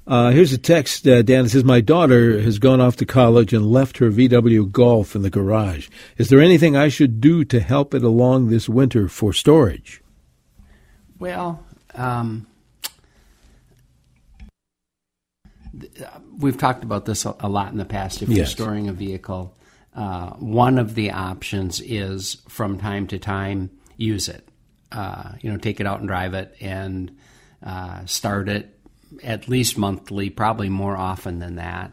Uh, 0.06 0.30
here's 0.30 0.52
a 0.52 0.58
text, 0.58 1.06
uh, 1.08 1.22
Dan. 1.22 1.46
It 1.46 1.48
says, 1.48 1.64
My 1.64 1.80
daughter 1.80 2.40
has 2.40 2.58
gone 2.60 2.80
off 2.80 2.96
to 2.96 3.06
college 3.06 3.52
and 3.52 3.66
left 3.66 3.98
her 3.98 4.10
VW 4.10 4.70
Golf 4.70 5.16
in 5.16 5.22
the 5.22 5.30
garage. 5.30 5.88
Is 6.16 6.28
there 6.28 6.40
anything 6.40 6.76
I 6.76 6.88
should 6.88 7.20
do 7.20 7.44
to 7.46 7.58
help 7.58 7.92
it 7.92 8.04
along 8.04 8.48
this 8.48 8.68
winter 8.68 9.08
for 9.08 9.32
storage? 9.32 10.00
Well, 11.18 11.64
um, 11.94 12.46
we've 16.38 16.58
talked 16.58 16.84
about 16.84 17.04
this 17.06 17.24
a 17.24 17.48
lot 17.48 17.72
in 17.72 17.78
the 17.78 17.84
past. 17.84 18.22
If 18.22 18.28
yes. 18.28 18.36
you're 18.36 18.46
storing 18.46 18.88
a 18.88 18.92
vehicle, 18.92 19.56
uh, 19.94 20.30
one 20.34 20.78
of 20.78 20.94
the 20.94 21.10
options 21.10 21.80
is 21.80 22.42
from 22.48 22.78
time 22.78 23.08
to 23.08 23.18
time 23.18 23.70
use 23.96 24.28
it. 24.28 24.46
Uh, 24.92 25.32
you 25.40 25.50
know, 25.50 25.58
take 25.58 25.80
it 25.80 25.86
out 25.86 25.98
and 25.98 26.06
drive 26.06 26.32
it 26.34 26.54
and 26.60 27.16
uh, 27.64 28.04
start 28.06 28.48
it 28.48 28.75
at 29.22 29.48
least 29.48 29.78
monthly, 29.78 30.30
probably 30.30 30.68
more 30.68 30.96
often 30.96 31.38
than 31.38 31.56
that, 31.56 31.92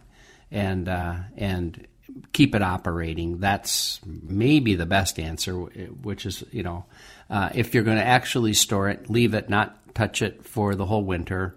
and 0.52 0.88
uh, 0.88 1.16
and 1.38 1.88
keep 2.32 2.56
it 2.56 2.62
operating. 2.62 3.40
That's 3.40 4.00
maybe 4.06 4.76
the 4.76 4.86
best 4.86 5.20
answer, 5.20 5.54
which 5.54 6.26
is 6.26 6.44
you 6.52 6.64
know, 6.64 6.86
uh, 7.30 7.50
if 7.54 7.74
you're 7.74 7.84
going 7.84 7.98
to 7.98 8.06
actually 8.06 8.54
store 8.54 8.90
it, 8.90 9.10
leave 9.10 9.34
it, 9.34 9.50
not 9.50 9.94
touch 9.96 10.22
it 10.22 10.46
for 10.46 10.76
the 10.76 10.86
whole 10.86 11.04
winter. 11.04 11.56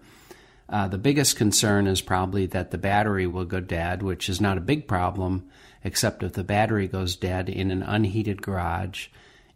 Uh, 0.68 0.88
the 0.88 0.98
biggest 0.98 1.36
concern 1.36 1.86
is 1.86 2.00
probably 2.00 2.46
that 2.46 2.70
the 2.70 2.78
battery 2.78 3.26
will 3.26 3.44
go 3.44 3.60
dead, 3.60 4.02
which 4.02 4.28
is 4.28 4.40
not 4.40 4.58
a 4.58 4.62
big 4.62 4.88
problem, 4.88 5.48
except 5.84 6.22
if 6.22 6.32
the 6.32 6.42
battery 6.42 6.88
goes 6.88 7.14
dead 7.14 7.48
in 7.48 7.70
an 7.70 7.84
unheated 7.84 8.42
garage, 8.42 9.06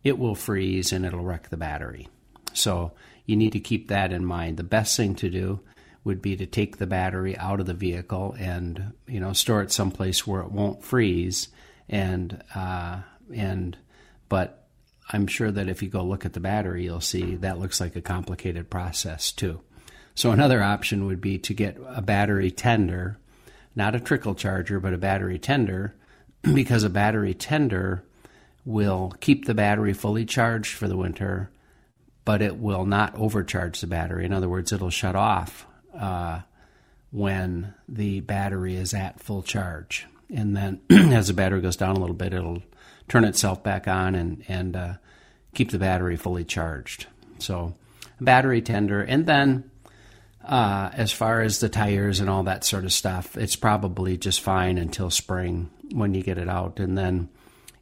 it 0.05 0.19
will 0.19 0.37
freeze 0.37 0.93
and 0.93 1.05
it'll 1.05 1.25
wreck 1.25 1.49
the 1.49 1.57
battery. 1.57 2.09
So 2.53 2.93
you 3.27 3.37
need 3.37 3.53
to 3.53 3.61
keep 3.61 3.89
that 3.89 4.13
in 4.13 4.25
mind. 4.25 4.57
The 4.57 4.63
best 4.63 4.97
thing 4.97 5.15
to 5.17 5.29
do 5.29 5.61
would 6.05 6.23
be 6.23 6.37
to 6.37 6.47
take 6.47 6.79
the 6.79 6.87
battery 6.87 7.37
out 7.37 7.61
of 7.61 7.67
the 7.67 7.75
vehicle 7.75 8.35
and 8.39 8.93
you 9.07 9.21
know 9.21 9.33
store 9.33 9.63
it 9.63 9.71
someplace 9.71 10.27
where 10.27 10.41
it 10.41 10.51
won't 10.51 10.83
freeze 10.83 11.49
and 11.89 12.43
uh, 12.55 12.99
and 13.35 13.77
but 14.29 14.67
I'm 15.13 15.27
sure 15.27 15.51
that 15.51 15.69
if 15.69 15.83
you 15.83 15.89
go 15.89 16.05
look 16.05 16.25
at 16.25 16.33
the 16.33 16.41
battery 16.41 16.85
you'll 16.85 17.01
see 17.01 17.37
that 17.37 17.59
looks 17.59 17.81
like 17.81 17.97
a 17.97 18.03
complicated 18.03 18.71
process 18.71 19.33
too. 19.33 19.61
So 20.15 20.33
another 20.33 20.63
option 20.63 21.07
would 21.07 21.21
be 21.21 21.39
to 21.39 21.55
get 21.55 21.79
a 21.87 22.03
battery 22.03 22.51
tender, 22.51 23.19
not 23.75 23.95
a 23.95 24.01
trickle 24.01 24.35
charger 24.35 24.81
but 24.81 24.95
a 24.95 24.99
battery 24.99 25.39
tender 25.39 25.95
because 26.55 26.83
a 26.83 26.91
battery 26.91 27.35
tender 27.35 28.05
will 28.65 29.15
keep 29.21 29.45
the 29.45 29.55
battery 29.55 29.93
fully 29.93 30.25
charged 30.25 30.75
for 30.75 30.89
the 30.89 30.97
winter 30.97 31.51
but 32.25 32.43
it 32.43 32.59
will 32.59 32.85
not 32.85 33.15
overcharge 33.17 33.81
the 33.81 33.87
battery. 33.87 34.25
In 34.25 34.33
other 34.33 34.49
words, 34.49 34.73
it'll 34.73 34.91
shut 34.91 35.17
off 35.17 35.67
uh, 35.95 36.41
when 37.11 37.75
the 37.89 38.21
battery 38.21 38.77
is 38.77 38.95
at 38.95 39.21
full 39.21 39.43
charge. 39.43 40.07
And 40.33 40.57
then 40.57 40.81
as 41.13 41.29
the 41.29 41.35
battery 41.35 41.61
goes 41.61 41.77
down 41.77 41.97
a 41.97 42.01
little 42.01 42.15
bit, 42.15 42.33
it'll 42.33 42.63
turn 43.09 43.25
itself 43.25 43.63
back 43.63 43.89
on 43.89 44.15
and, 44.15 44.45
and 44.49 44.77
uh, 44.77 44.95
keep 45.55 45.71
the 45.71 45.79
battery 45.79 46.17
fully 46.17 46.45
charged. 46.45 47.07
So, 47.39 47.75
battery 48.21 48.63
tender. 48.63 49.03
And 49.03 49.27
then, 49.27 49.71
uh, 50.45 50.91
as 50.93 51.13
far 51.13 51.43
as 51.43 51.59
the 51.59 51.69
tires 51.69 52.21
and 52.21 52.31
all 52.31 52.45
that 52.45 52.65
sort 52.65 52.85
of 52.85 52.93
stuff, 52.93 53.37
it's 53.37 53.57
probably 53.57 54.17
just 54.17 54.41
fine 54.41 54.79
until 54.79 55.11
spring 55.11 55.71
when 55.93 56.15
you 56.15 56.23
get 56.23 56.39
it 56.39 56.49
out. 56.49 56.79
And 56.79 56.97
then 56.97 57.29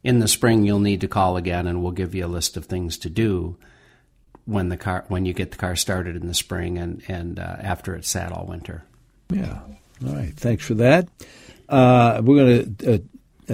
in 0.03 0.19
the 0.19 0.27
spring, 0.27 0.65
you'll 0.65 0.79
need 0.79 1.01
to 1.01 1.07
call 1.07 1.37
again 1.37 1.67
and 1.67 1.81
we'll 1.81 1.91
give 1.91 2.15
you 2.15 2.25
a 2.25 2.27
list 2.27 2.57
of 2.57 2.65
things 2.65 2.97
to 2.99 3.09
do 3.09 3.57
when 4.45 4.69
the 4.69 4.77
car 4.77 5.05
when 5.07 5.25
you 5.25 5.33
get 5.33 5.51
the 5.51 5.57
car 5.57 5.75
started 5.75 6.15
in 6.15 6.27
the 6.27 6.33
spring 6.33 6.77
and 6.77 7.03
and 7.07 7.39
uh, 7.39 7.57
after 7.59 7.95
it's 7.95 8.09
sat 8.09 8.31
all 8.31 8.45
winter. 8.45 8.83
Yeah. 9.29 9.59
All 10.05 10.15
right. 10.15 10.33
Thanks 10.33 10.65
for 10.65 10.75
that. 10.75 11.07
Uh, 11.67 12.21
we're 12.23 12.35
going 12.35 12.75
to 12.75 12.93
uh, 12.93 12.97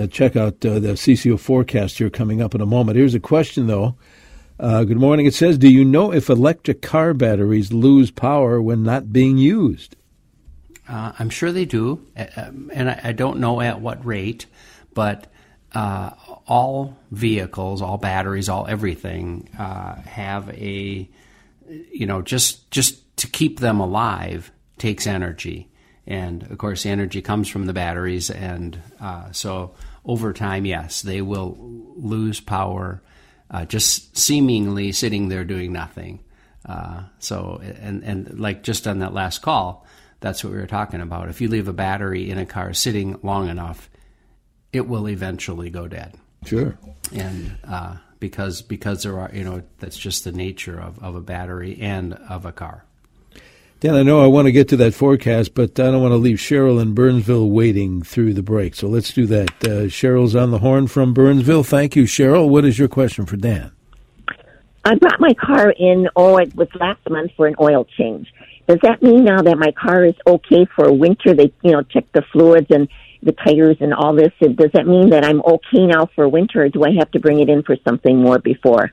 uh, 0.03 0.07
check 0.07 0.35
out 0.35 0.65
uh, 0.65 0.79
the 0.79 0.93
CCO 0.93 1.39
forecast 1.39 1.97
here 1.97 2.09
coming 2.09 2.41
up 2.41 2.55
in 2.55 2.61
a 2.61 2.65
moment. 2.65 2.97
Here's 2.97 3.15
a 3.15 3.19
question 3.19 3.67
though. 3.67 3.95
Uh, 4.57 4.85
good 4.85 4.97
morning. 4.97 5.25
It 5.25 5.33
says, 5.33 5.57
"Do 5.57 5.69
you 5.69 5.83
know 5.83 6.13
if 6.13 6.29
electric 6.29 6.81
car 6.81 7.13
batteries 7.13 7.73
lose 7.73 8.09
power 8.09 8.61
when 8.61 8.83
not 8.83 9.11
being 9.11 9.37
used?" 9.37 9.97
I'm 10.87 11.31
sure 11.31 11.51
they 11.51 11.65
do, 11.65 12.05
and 12.15 12.91
I, 12.91 13.01
I 13.05 13.11
don't 13.11 13.39
know 13.39 13.59
at 13.59 13.81
what 13.81 14.05
rate, 14.05 14.45
but 14.93 15.25
uh, 15.75 16.11
all 16.47 16.97
vehicles, 17.11 17.81
all 17.81 17.97
batteries, 17.97 18.47
all 18.47 18.65
everything 18.65 19.49
uh, 19.59 19.95
have 20.01 20.49
a, 20.51 21.07
you 21.91 22.05
know, 22.05 22.21
just 22.21 22.71
just 22.71 23.17
to 23.17 23.27
keep 23.27 23.59
them 23.59 23.79
alive 23.81 24.51
takes 24.77 25.05
energy, 25.05 25.69
and 26.07 26.43
of 26.43 26.57
course, 26.57 26.83
the 26.83 26.89
energy 26.89 27.21
comes 27.21 27.49
from 27.49 27.65
the 27.65 27.73
batteries, 27.73 28.29
and 28.29 28.81
uh, 29.01 29.31
so 29.33 29.75
over 30.05 30.31
time, 30.31 30.65
yes, 30.65 31.01
they 31.01 31.21
will 31.21 31.57
lose 31.97 32.39
power, 32.39 33.01
uh, 33.51 33.65
just 33.65 34.17
seemingly 34.17 34.93
sitting 34.93 35.27
there 35.27 35.43
doing 35.43 35.73
nothing. 35.73 36.23
Uh, 36.65 37.03
so, 37.19 37.61
and 37.81 38.01
and 38.03 38.39
like 38.39 38.63
just 38.63 38.87
on 38.87 38.99
that 38.99 39.13
last 39.13 39.41
call, 39.41 39.85
that's 40.21 40.41
what 40.41 40.53
we 40.53 40.59
were 40.59 40.67
talking 40.67 41.01
about. 41.01 41.27
If 41.27 41.41
you 41.41 41.49
leave 41.49 41.67
a 41.67 41.73
battery 41.73 42.29
in 42.31 42.37
a 42.37 42.45
car 42.45 42.73
sitting 42.73 43.19
long 43.23 43.49
enough 43.49 43.89
it 44.75 44.87
will 44.87 45.07
eventually 45.07 45.69
go 45.69 45.87
dead. 45.87 46.13
Sure. 46.45 46.77
And 47.13 47.57
uh, 47.63 47.95
because 48.19 48.61
because 48.61 49.03
there 49.03 49.19
are 49.19 49.31
you 49.33 49.43
know 49.43 49.63
that's 49.79 49.97
just 49.97 50.23
the 50.23 50.31
nature 50.31 50.79
of, 50.79 51.01
of 51.03 51.15
a 51.15 51.21
battery 51.21 51.77
and 51.81 52.13
of 52.13 52.45
a 52.45 52.51
car. 52.51 52.83
Dan, 53.81 53.95
I 53.95 54.03
know 54.03 54.23
I 54.23 54.27
want 54.27 54.47
to 54.47 54.51
get 54.51 54.69
to 54.69 54.77
that 54.77 54.93
forecast, 54.93 55.53
but 55.53 55.79
I 55.79 55.91
don't 55.91 56.01
want 56.01 56.13
to 56.13 56.17
leave 56.17 56.37
Cheryl 56.37 56.81
in 56.81 56.93
Burnsville 56.93 57.49
waiting 57.49 58.01
through 58.01 58.33
the 58.33 58.41
break. 58.41 58.73
So 58.73 58.87
let's 58.87 59.13
do 59.13 59.25
that. 59.27 59.49
Uh, 59.63 59.87
Cheryl's 59.89 60.35
on 60.35 60.51
the 60.51 60.59
horn 60.59 60.87
from 60.87 61.13
Burnsville. 61.13 61.63
Thank 61.63 61.95
you, 61.95 62.05
Cheryl. 62.05 62.49
What 62.49 62.63
is 62.65 62.79
your 62.79 62.87
question 62.87 63.25
for 63.25 63.35
Dan? 63.35 63.71
I 64.85 64.95
brought 64.95 65.19
my 65.19 65.33
car 65.33 65.71
in, 65.71 66.07
oh, 66.15 66.37
it 66.37 66.55
was 66.55 66.69
last 66.79 67.01
month 67.09 67.31
for 67.35 67.47
an 67.47 67.55
oil 67.59 67.85
change. 67.97 68.31
Does 68.67 68.79
that 68.81 69.03
mean 69.03 69.25
now 69.25 69.41
that 69.41 69.57
my 69.57 69.71
car 69.71 70.05
is 70.05 70.15
okay 70.25 70.65
for 70.75 70.91
winter? 70.91 71.33
They, 71.33 71.51
you 71.61 71.71
know, 71.71 71.83
check 71.83 72.05
the 72.13 72.23
fluids 72.31 72.67
and 72.69 72.87
the 73.25 73.33
tires 73.33 73.77
and 73.81 73.93
all 73.93 74.15
this. 74.15 74.31
Does 74.39 74.71
that 74.73 74.87
mean 74.87 75.09
that 75.09 75.25
I'm 75.25 75.41
okay 75.41 75.85
now 75.85 76.07
for 76.15 76.29
winter, 76.29 76.63
or 76.63 76.69
do 76.69 76.83
I 76.83 76.91
have 76.99 77.11
to 77.11 77.19
bring 77.19 77.39
it 77.41 77.49
in 77.49 77.63
for 77.63 77.75
something 77.83 78.21
more 78.21 78.39
before? 78.39 78.91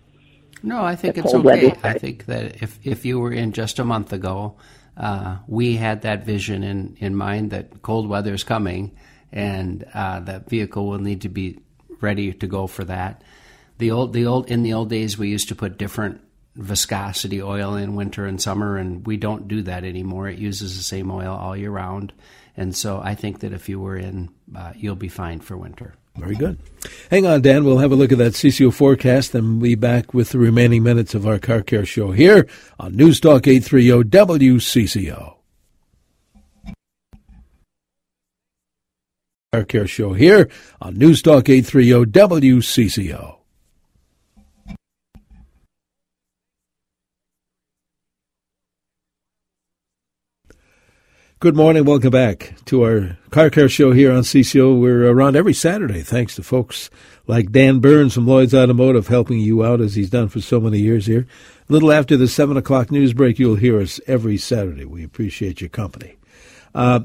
No, 0.63 0.83
I 0.83 0.97
think 0.97 1.19
it's 1.19 1.35
okay. 1.35 1.75
I 1.83 1.99
think 1.99 2.27
that 2.27 2.63
if 2.63 2.79
if 2.83 3.05
you 3.05 3.21
were 3.21 3.33
in 3.33 3.53
just 3.53 3.79
a 3.79 3.85
month 3.85 4.13
ago, 4.13 4.57
uh, 4.97 5.39
we 5.47 5.77
had 5.77 6.03
that 6.03 6.25
vision 6.25 6.63
in 6.63 6.97
in 6.99 7.15
mind 7.15 7.51
that 7.51 7.83
cold 7.83 8.09
weather 8.09 8.33
is 8.33 8.43
coming, 8.43 8.97
and 9.31 9.85
uh, 9.93 10.21
that 10.21 10.49
vehicle 10.49 10.89
will 10.89 10.99
need 10.99 11.23
to 11.23 11.29
be 11.29 11.59
ready 12.01 12.33
to 12.33 12.47
go 12.47 12.67
for 12.67 12.85
that. 12.85 13.23
The 13.79 13.91
old 13.91 14.13
the 14.13 14.27
old 14.27 14.51
in 14.51 14.63
the 14.63 14.73
old 14.73 14.89
days 14.89 15.19
we 15.19 15.29
used 15.29 15.49
to 15.49 15.55
put 15.55 15.79
different 15.79 16.21
viscosity 16.55 17.43
oil 17.43 17.75
in 17.75 17.97
winter 17.97 18.25
and 18.25 18.41
summer, 18.41 18.77
and 18.77 19.07
we 19.07 19.17
don't 19.17 19.49
do 19.49 19.63
that 19.63 19.85
anymore. 19.85 20.29
It 20.29 20.39
uses 20.39 20.77
the 20.77 20.83
same 20.83 21.11
oil 21.11 21.35
all 21.35 21.57
year 21.57 21.71
round, 21.71 22.13
and 22.57 22.77
so 22.77 23.01
I 23.03 23.15
think 23.15 23.41
that 23.41 23.53
if 23.53 23.69
you 23.69 23.81
were 23.81 23.97
in, 23.97 24.31
uh, 24.55 24.73
you'll 24.77 24.97
be 24.97 25.09
fine 25.09 25.41
for 25.41 25.57
winter. 25.57 25.95
Very 26.17 26.35
good. 26.35 26.59
Hang 27.11 27.27
on, 27.27 27.41
Dan. 27.41 27.65
We'll 27.65 27.79
have 27.79 27.93
a 27.93 27.97
look 27.97 28.13
at 28.13 28.19
that 28.19 28.35
CCO 28.35 28.73
forecast 28.73 29.35
and 29.35 29.61
we'll 29.63 29.71
be 29.71 29.75
back 29.75 30.13
with 30.13 30.31
the 30.31 30.39
remaining 30.39 30.83
minutes 30.83 31.15
of 31.15 31.27
our 31.27 31.39
car 31.39 31.63
care 31.63 31.87
show 31.87 32.13
here 32.13 32.47
on 32.79 32.97
News 32.97 33.19
Talk 33.19 33.47
830 33.47 34.11
WCCO. 34.11 35.37
Car 39.53 39.65
care 39.65 39.87
show 39.87 40.13
here 40.13 40.51
on 40.83 40.99
News 40.99 41.23
Talk 41.23 41.49
830 41.49 42.11
WCCO. 42.11 43.42
Good 51.43 51.57
morning. 51.57 51.85
Welcome 51.85 52.11
back 52.11 52.55
to 52.67 52.85
our 52.85 53.19
car 53.31 53.51
care 53.51 53.69
show 53.69 53.91
here 53.91 54.13
on 54.13 54.23
CCO. 54.23 54.81
We're 54.81 55.11
around 55.11 55.35
every 55.35 55.55
Saturday, 55.55 56.03
thanks 56.03 56.37
to 56.37 56.43
folks 56.45 56.89
like 57.27 57.51
Dan 57.51 57.81
Burns 57.81 58.15
from 58.15 58.29
Lloyd's 58.29 58.55
Automotive 58.55 59.09
helping 59.09 59.41
you 59.41 59.65
out 59.65 59.81
as 59.81 59.97
he's 59.97 60.09
done 60.09 60.29
for 60.29 60.41
so 60.41 60.61
many 60.61 60.79
years 60.79 61.07
here. 61.07 61.27
A 61.69 61.73
little 61.73 61.91
after 61.91 62.17
the 62.17 62.29
7 62.29 62.57
o'clock 62.57 62.93
news 62.93 63.13
break, 63.13 63.41
you'll 63.41 63.57
hear 63.57 63.81
us 63.81 64.01
every 64.07 64.37
Saturday. 64.37 64.85
We 64.85 65.03
appreciate 65.03 65.61
your 65.61 65.69
company. 65.69 66.17
Uh, 66.77 67.01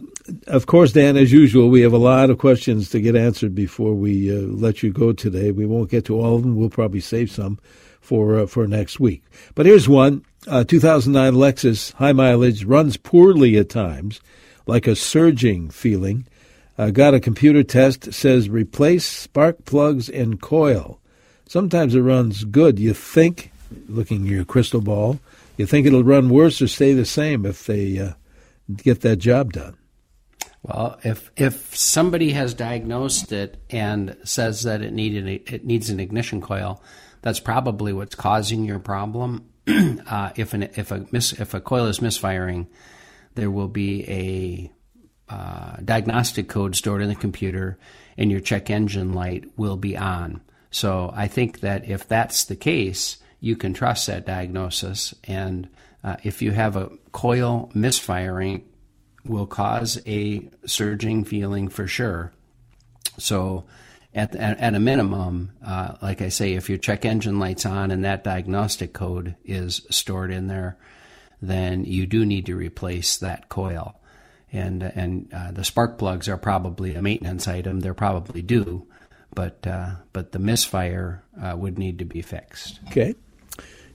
of 0.46 0.68
course, 0.68 0.92
Dan, 0.92 1.18
as 1.18 1.32
usual, 1.32 1.70
we 1.70 1.82
have 1.82 1.94
a 1.94 1.98
lot 1.98 2.30
of 2.30 2.38
questions 2.38 2.92
to 2.92 3.02
get 3.02 3.16
answered 3.16 3.56
before 3.56 3.96
we 3.96 4.32
uh, 4.32 4.42
let 4.42 4.84
you 4.84 4.94
go 4.94 5.14
today. 5.14 5.50
We 5.50 5.66
won't 5.66 5.90
get 5.90 6.06
to 6.06 6.22
all 6.22 6.36
of 6.36 6.44
them. 6.44 6.56
We'll 6.56 6.70
probably 6.70 7.00
save 7.00 7.32
some 7.32 7.58
for 8.02 8.38
uh, 8.38 8.46
for 8.46 8.68
next 8.68 9.00
week. 9.00 9.24
But 9.56 9.66
here's 9.66 9.90
one: 9.90 10.24
uh, 10.48 10.64
2009 10.64 11.34
Lexus, 11.34 11.94
high 11.94 12.14
mileage, 12.14 12.64
runs 12.64 12.98
poorly 12.98 13.58
at 13.58 13.70
times, 13.70 14.22
like 14.66 14.88
a 14.88 14.96
surging 14.96 15.70
feeling. 15.70 16.26
Uh, 16.78 16.92
got 16.92 17.14
a 17.14 17.20
computer 17.20 17.64
test 17.64 18.14
says 18.14 18.50
replace 18.50 19.06
spark 19.06 19.66
plugs 19.66 20.10
and 20.10 20.42
coil. 20.42 21.00
Sometimes 21.48 21.96
it 21.96 22.02
runs 22.02 22.44
good. 22.44 22.78
You 22.78 22.94
think, 22.94 23.52
looking 23.88 24.26
at 24.26 24.32
your 24.32 24.46
crystal 24.46 24.82
ball, 24.82 25.20
you 25.58 25.66
think 25.66 25.88
it'll 25.88 26.04
run 26.04 26.30
worse 26.30 26.62
or 26.62 26.68
stay 26.68 26.94
the 26.94 27.06
same 27.06 27.46
if 27.46 27.66
they 27.66 28.00
uh, 28.00 28.14
get 28.76 29.02
that 29.02 29.18
job 29.18 29.54
done. 29.54 29.76
Well, 30.62 31.00
if 31.04 31.32
if 31.38 31.76
somebody 31.76 32.32
has 32.32 32.54
diagnosed 32.54 33.32
it 33.32 33.58
and 33.70 34.18
says 34.24 34.64
that 34.64 34.82
it 34.82 34.92
needed 34.92 35.28
it 35.52 35.66
needs 35.66 35.90
an 35.90 36.00
ignition 36.00 36.42
coil, 36.42 36.82
that's 37.22 37.40
probably 37.40 37.94
what's 37.94 38.16
causing 38.16 38.66
your 38.66 38.80
problem. 38.80 39.50
uh, 40.08 40.32
if 40.36 40.54
an 40.54 40.64
if 40.64 40.92
a 40.92 41.06
mis, 41.12 41.34
if 41.34 41.54
a 41.54 41.62
coil 41.62 41.86
is 41.86 42.02
misfiring, 42.02 42.68
there 43.36 43.52
will 43.52 43.68
be 43.68 44.04
a 44.10 44.72
uh, 45.34 45.78
diagnostic 45.84 46.48
code 46.48 46.76
stored 46.76 47.02
in 47.02 47.10
the 47.10 47.16
computer, 47.16 47.78
and 48.18 48.32
your 48.32 48.40
check 48.40 48.70
engine 48.70 49.14
light 49.14 49.46
will 49.58 49.78
be 49.78 49.98
on. 49.98 50.42
So 50.72 51.12
I 51.14 51.28
think 51.28 51.62
that 51.62 51.90
if 51.90 52.08
that's 52.08 52.46
the 52.46 52.56
case, 52.56 53.18
you 53.40 53.56
can 53.56 53.74
trust 53.74 54.08
that 54.08 54.26
diagnosis. 54.26 55.14
And 55.26 55.70
uh, 56.04 56.18
if 56.24 56.42
you 56.42 56.52
have 56.52 56.76
a 56.76 56.92
coil 57.12 57.72
misfiring, 57.74 58.64
will 59.26 59.48
cause 59.48 60.00
a 60.06 60.50
surging 60.66 61.26
feeling 61.26 61.68
for 61.68 61.88
sure. 61.88 62.32
So 63.18 63.66
at, 64.18 64.36
at, 64.36 64.60
at 64.60 64.74
a 64.74 64.80
minimum, 64.80 65.52
uh, 65.64 65.96
like 66.02 66.22
I 66.22 66.30
say, 66.30 66.54
if 66.54 66.70
your 66.70 66.80
check 66.80 67.06
engine 67.06 67.38
light's 67.40 67.66
on 67.66 67.92
and 67.92 68.04
that 68.04 68.24
diagnostic 68.24 68.92
code 68.92 69.36
is 69.46 69.86
stored 69.92 70.32
in 70.32 70.48
there, 70.48 70.78
then 71.40 71.86
you 71.86 72.08
do 72.08 72.26
need 72.26 72.48
to 72.48 72.56
replace 72.56 73.18
that 73.18 73.48
coil. 73.48 74.00
And 74.52 74.82
and 74.82 75.32
uh, 75.34 75.52
the 75.52 75.64
spark 75.64 75.98
plugs 76.00 76.28
are 76.30 76.38
probably 76.38 76.96
a 76.96 77.02
maintenance 77.02 77.50
item; 77.50 77.82
they're 77.82 77.94
probably 77.94 78.42
due, 78.42 78.88
but 79.36 79.68
uh, 79.68 79.96
but 80.14 80.32
the 80.32 80.40
misfire 80.40 81.22
uh, 81.40 81.56
would 81.58 81.78
need 81.78 82.00
to 82.00 82.06
be 82.06 82.22
fixed. 82.22 82.80
Okay. 82.88 83.14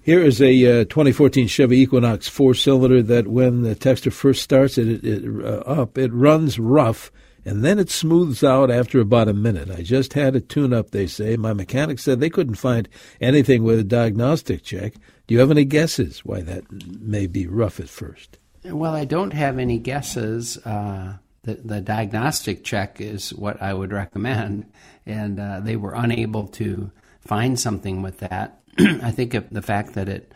Here 0.03 0.21
is 0.21 0.43
a 0.43 0.81
uh, 0.81 0.85
2014 0.85 1.47
Chevy 1.47 1.81
Equinox 1.81 2.29
four 2.29 2.55
cylinder 2.55 3.03
that, 3.03 3.29
when 3.29 3.63
the 3.63 3.75
texture 3.75 4.11
first 4.11 4.43
starts 4.43 4.77
it, 4.77 4.89
it, 4.89 5.05
it 5.05 5.45
uh, 5.45 5.61
up, 5.61 5.97
it 5.97 6.13
runs 6.13 6.59
rough 6.59 7.11
and 7.45 7.65
then 7.65 7.79
it 7.79 7.91
smooths 7.91 8.45
out 8.45 8.71
after 8.71 9.01
about 9.01 9.29
a 9.29 9.35
minute. 9.35 9.71
I 9.71 9.83
just 9.83 10.13
had 10.13 10.37
a 10.37 10.41
tune 10.41 10.73
up, 10.73 10.91
they 10.91 11.07
say. 11.07 11.37
My 11.37 11.53
mechanic 11.53 11.99
said 11.99 12.21
they 12.21 12.31
couldn't 12.31 12.55
find 12.55 12.89
anything 13.21 13.65
with 13.65 13.79
a 13.79 13.85
diagnostic 13.85 14.63
check. 14.63 14.95
Do 15.27 15.35
you 15.35 15.41
have 15.41 15.51
any 15.51 15.65
guesses 15.65 16.25
why 16.25 16.43
that 16.43 16.65
may 17.01 17.27
be 17.27 17.47
rough 17.47 17.81
at 17.81 17.89
first? 17.89 18.39
Well, 18.65 18.95
I 18.95 19.05
don't 19.05 19.33
have 19.33 19.59
any 19.59 19.79
guesses. 19.79 20.57
Uh, 20.59 21.17
the, 21.43 21.55
the 21.55 21.81
diagnostic 21.81 22.63
check 22.63 23.01
is 23.01 23.35
what 23.35 23.61
I 23.61 23.75
would 23.75 23.93
recommend, 23.93 24.71
and 25.05 25.41
uh, 25.41 25.61
they 25.61 25.75
were 25.75 25.95
unable 25.95 26.47
to 26.49 26.93
find 27.21 27.59
something 27.59 28.03
with 28.03 28.19
that. 28.19 28.61
I 28.79 29.11
think 29.11 29.37
the 29.51 29.63
fact 29.63 29.95
that 29.95 30.09
it 30.09 30.33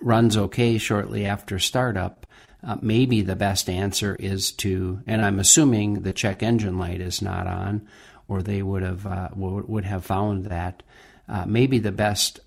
runs 0.00 0.36
okay 0.36 0.78
shortly 0.78 1.24
after 1.24 1.58
startup 1.58 2.26
uh, 2.62 2.76
maybe 2.80 3.22
the 3.22 3.36
best 3.36 3.70
answer 3.70 4.16
is 4.16 4.50
to, 4.52 5.00
and 5.06 5.24
I'm 5.24 5.38
assuming 5.38 6.02
the 6.02 6.12
check 6.12 6.42
engine 6.42 6.78
light 6.78 7.00
is 7.00 7.22
not 7.22 7.46
on, 7.46 7.86
or 8.26 8.42
they 8.42 8.62
would 8.62 8.82
have 8.82 9.06
uh, 9.06 9.28
would 9.34 9.84
have 9.84 10.04
found 10.04 10.46
that. 10.46 10.82
Uh, 11.28 11.44
maybe 11.46 11.78
the 11.78 11.92
best 11.92 12.40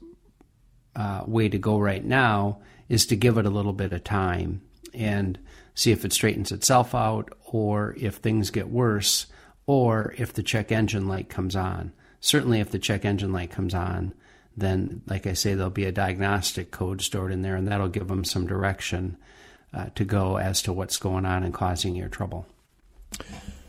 uh, 0.95 1.23
way 1.25 1.47
to 1.47 1.57
go 1.57 1.79
right 1.79 2.03
now 2.03 2.59
is 2.89 3.05
to 3.05 3.15
give 3.15 3.37
it 3.37 3.45
a 3.45 3.49
little 3.49 3.73
bit 3.73 3.93
of 3.93 4.03
time 4.03 4.61
and 4.93 5.39
see 5.75 5.91
if 5.91 6.03
it 6.03 6.11
straightens 6.11 6.51
itself 6.51 6.93
out, 6.93 7.29
or 7.45 7.95
if 7.97 8.15
things 8.15 8.49
get 8.49 8.69
worse, 8.69 9.27
or 9.65 10.13
if 10.17 10.33
the 10.33 10.43
check 10.43 10.71
engine 10.71 11.07
light 11.07 11.29
comes 11.29 11.55
on. 11.55 11.93
Certainly, 12.19 12.59
if 12.59 12.71
the 12.71 12.79
check 12.79 13.05
engine 13.05 13.31
light 13.31 13.49
comes 13.49 13.73
on, 13.73 14.13
then, 14.57 15.01
like 15.07 15.25
I 15.25 15.33
say, 15.33 15.53
there'll 15.53 15.69
be 15.69 15.85
a 15.85 15.91
diagnostic 15.93 16.71
code 16.71 17.01
stored 17.01 17.31
in 17.31 17.41
there, 17.41 17.55
and 17.55 17.67
that'll 17.67 17.87
give 17.87 18.09
them 18.09 18.25
some 18.25 18.45
direction 18.45 19.17
uh, 19.73 19.87
to 19.95 20.03
go 20.03 20.37
as 20.37 20.61
to 20.63 20.73
what's 20.73 20.97
going 20.97 21.25
on 21.25 21.43
and 21.43 21.53
causing 21.53 21.95
your 21.95 22.09
trouble. 22.09 22.45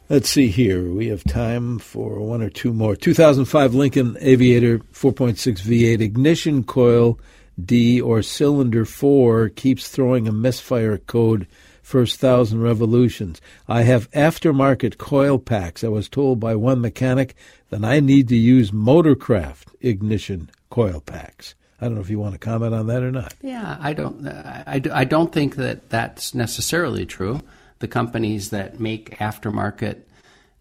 Let's 0.08 0.28
see 0.28 0.48
here. 0.48 0.92
We 0.92 1.08
have 1.08 1.24
time 1.24 1.78
for 1.78 2.20
one 2.20 2.42
or 2.42 2.50
two 2.50 2.72
more. 2.72 2.96
2005 2.96 3.74
Lincoln 3.74 4.16
Aviator 4.20 4.78
4.6 4.78 5.60
V8 5.62 6.00
ignition 6.00 6.64
coil 6.64 7.18
D 7.62 8.00
or 8.00 8.22
cylinder 8.22 8.84
4 8.84 9.50
keeps 9.50 9.88
throwing 9.88 10.26
a 10.26 10.32
misfire 10.32 10.98
code 10.98 11.46
first 11.82 12.20
thousand 12.20 12.62
revolutions. 12.62 13.40
I 13.68 13.82
have 13.82 14.10
aftermarket 14.12 14.98
coil 14.98 15.38
packs. 15.38 15.84
I 15.84 15.88
was 15.88 16.08
told 16.08 16.40
by 16.40 16.54
one 16.54 16.80
mechanic 16.80 17.34
that 17.70 17.84
I 17.84 18.00
need 18.00 18.28
to 18.28 18.36
use 18.36 18.70
Motorcraft 18.70 19.74
ignition 19.80 20.50
coil 20.70 21.00
packs. 21.00 21.54
I 21.83 21.87
don't 21.87 21.97
know 21.97 22.01
if 22.01 22.11
you 22.11 22.21
want 22.21 22.35
to 22.35 22.38
comment 22.38 22.75
on 22.75 22.87
that 22.87 23.03
or 23.03 23.11
not. 23.11 23.35
Yeah, 23.42 23.77
I 23.81 23.92
don't. 23.92 24.25
I, 24.25 24.81
I 24.92 25.05
don't 25.05 25.33
think 25.33 25.57
that 25.57 25.90
that's 25.90 26.33
necessarily 26.33 27.05
true. 27.07 27.40
The 27.81 27.88
companies 27.88 28.51
that 28.51 28.79
make 28.79 29.18
aftermarket 29.18 30.03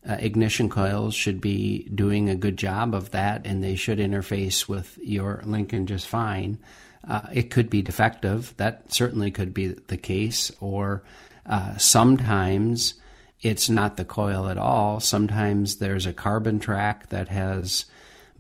uh, 0.10 0.18
ignition 0.20 0.68
coils 0.68 1.14
should 1.14 1.40
be 1.40 1.88
doing 1.94 2.28
a 2.28 2.36
good 2.36 2.58
job 2.58 2.96
of 2.96 3.12
that, 3.12 3.46
and 3.46 3.64
they 3.64 3.76
should 3.76 4.00
interface 4.00 4.68
with 4.68 4.98
your 5.00 5.44
Lincoln 5.46 5.86
just 5.86 6.08
fine. 6.08 6.58
Uh, 7.08 7.22
it 7.32 7.52
could 7.52 7.70
be 7.70 7.84
defective. 7.84 8.56
That 8.58 8.92
certainly 8.92 9.30
could 9.30 9.54
be 9.54 9.68
the 9.68 9.98
case. 9.98 10.52
Or 10.60 11.04
uh, 11.46 11.78
sometimes 11.78 12.96
it's 13.42 13.70
not 13.70 13.98
the 13.98 14.06
coil 14.06 14.48
at 14.50 14.58
all. 14.58 15.00
Sometimes 15.00 15.76
there's 15.76 16.08
a 16.08 16.14
carbon 16.14 16.60
track 16.60 17.10
that 17.10 17.28
has 17.28 17.86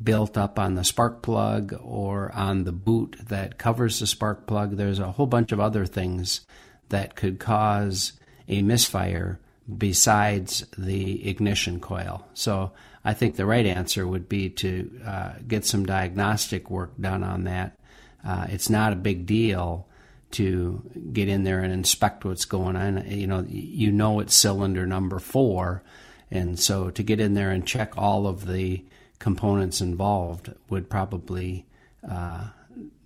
built 0.02 0.38
up 0.38 0.58
on 0.58 0.76
the 0.76 0.84
spark 0.84 1.22
plug 1.22 1.74
or 1.82 2.32
on 2.34 2.64
the 2.64 2.72
boot 2.72 3.18
that 3.28 3.58
covers 3.58 4.00
the 4.00 4.08
spark 4.08 4.48
plug. 4.48 4.78
There's 4.78 5.00
a 5.00 5.12
whole 5.12 5.28
bunch 5.28 5.52
of 5.52 5.60
other 5.60 5.86
things 5.86 6.42
that 6.90 7.16
could 7.16 7.40
cause 7.40 8.14
a 8.48 8.62
misfire 8.62 9.40
besides 9.78 10.66
the 10.78 11.28
ignition 11.28 11.80
coil. 11.80 12.26
So 12.34 12.72
I 13.04 13.14
think 13.14 13.36
the 13.36 13.46
right 13.46 13.66
answer 13.66 14.06
would 14.06 14.28
be 14.28 14.50
to 14.50 15.02
uh, 15.06 15.32
get 15.48 15.66
some 15.66 15.86
diagnostic 15.86 16.70
work 16.70 16.94
done 17.00 17.24
on 17.24 17.46
that. 17.46 17.78
Uh, 18.24 18.48
it's 18.50 18.70
not 18.70 18.94
a 18.94 18.98
big 18.98 19.26
deal 19.26 19.88
to 20.32 20.82
get 21.12 21.28
in 21.28 21.44
there 21.44 21.60
and 21.60 21.74
inspect 21.74 22.24
what's 22.24 22.46
going 22.46 22.76
on. 22.76 23.10
You 23.10 23.28
know, 23.28 23.46
you 23.48 23.92
know 23.92 24.20
it's 24.20 24.36
cylinder 24.36 24.86
number 24.86 25.20
four, 25.20 25.84
and 26.30 26.60
so 26.60 26.90
to 26.92 27.04
get 27.04 27.20
in 27.20 27.34
there 27.34 27.52
and 27.52 27.66
check 27.66 27.98
all 27.98 28.28
of 28.28 28.48
the 28.48 28.86
components 29.22 29.80
involved 29.80 30.52
would 30.70 30.90
probably 30.90 31.66
uh, 32.08 32.48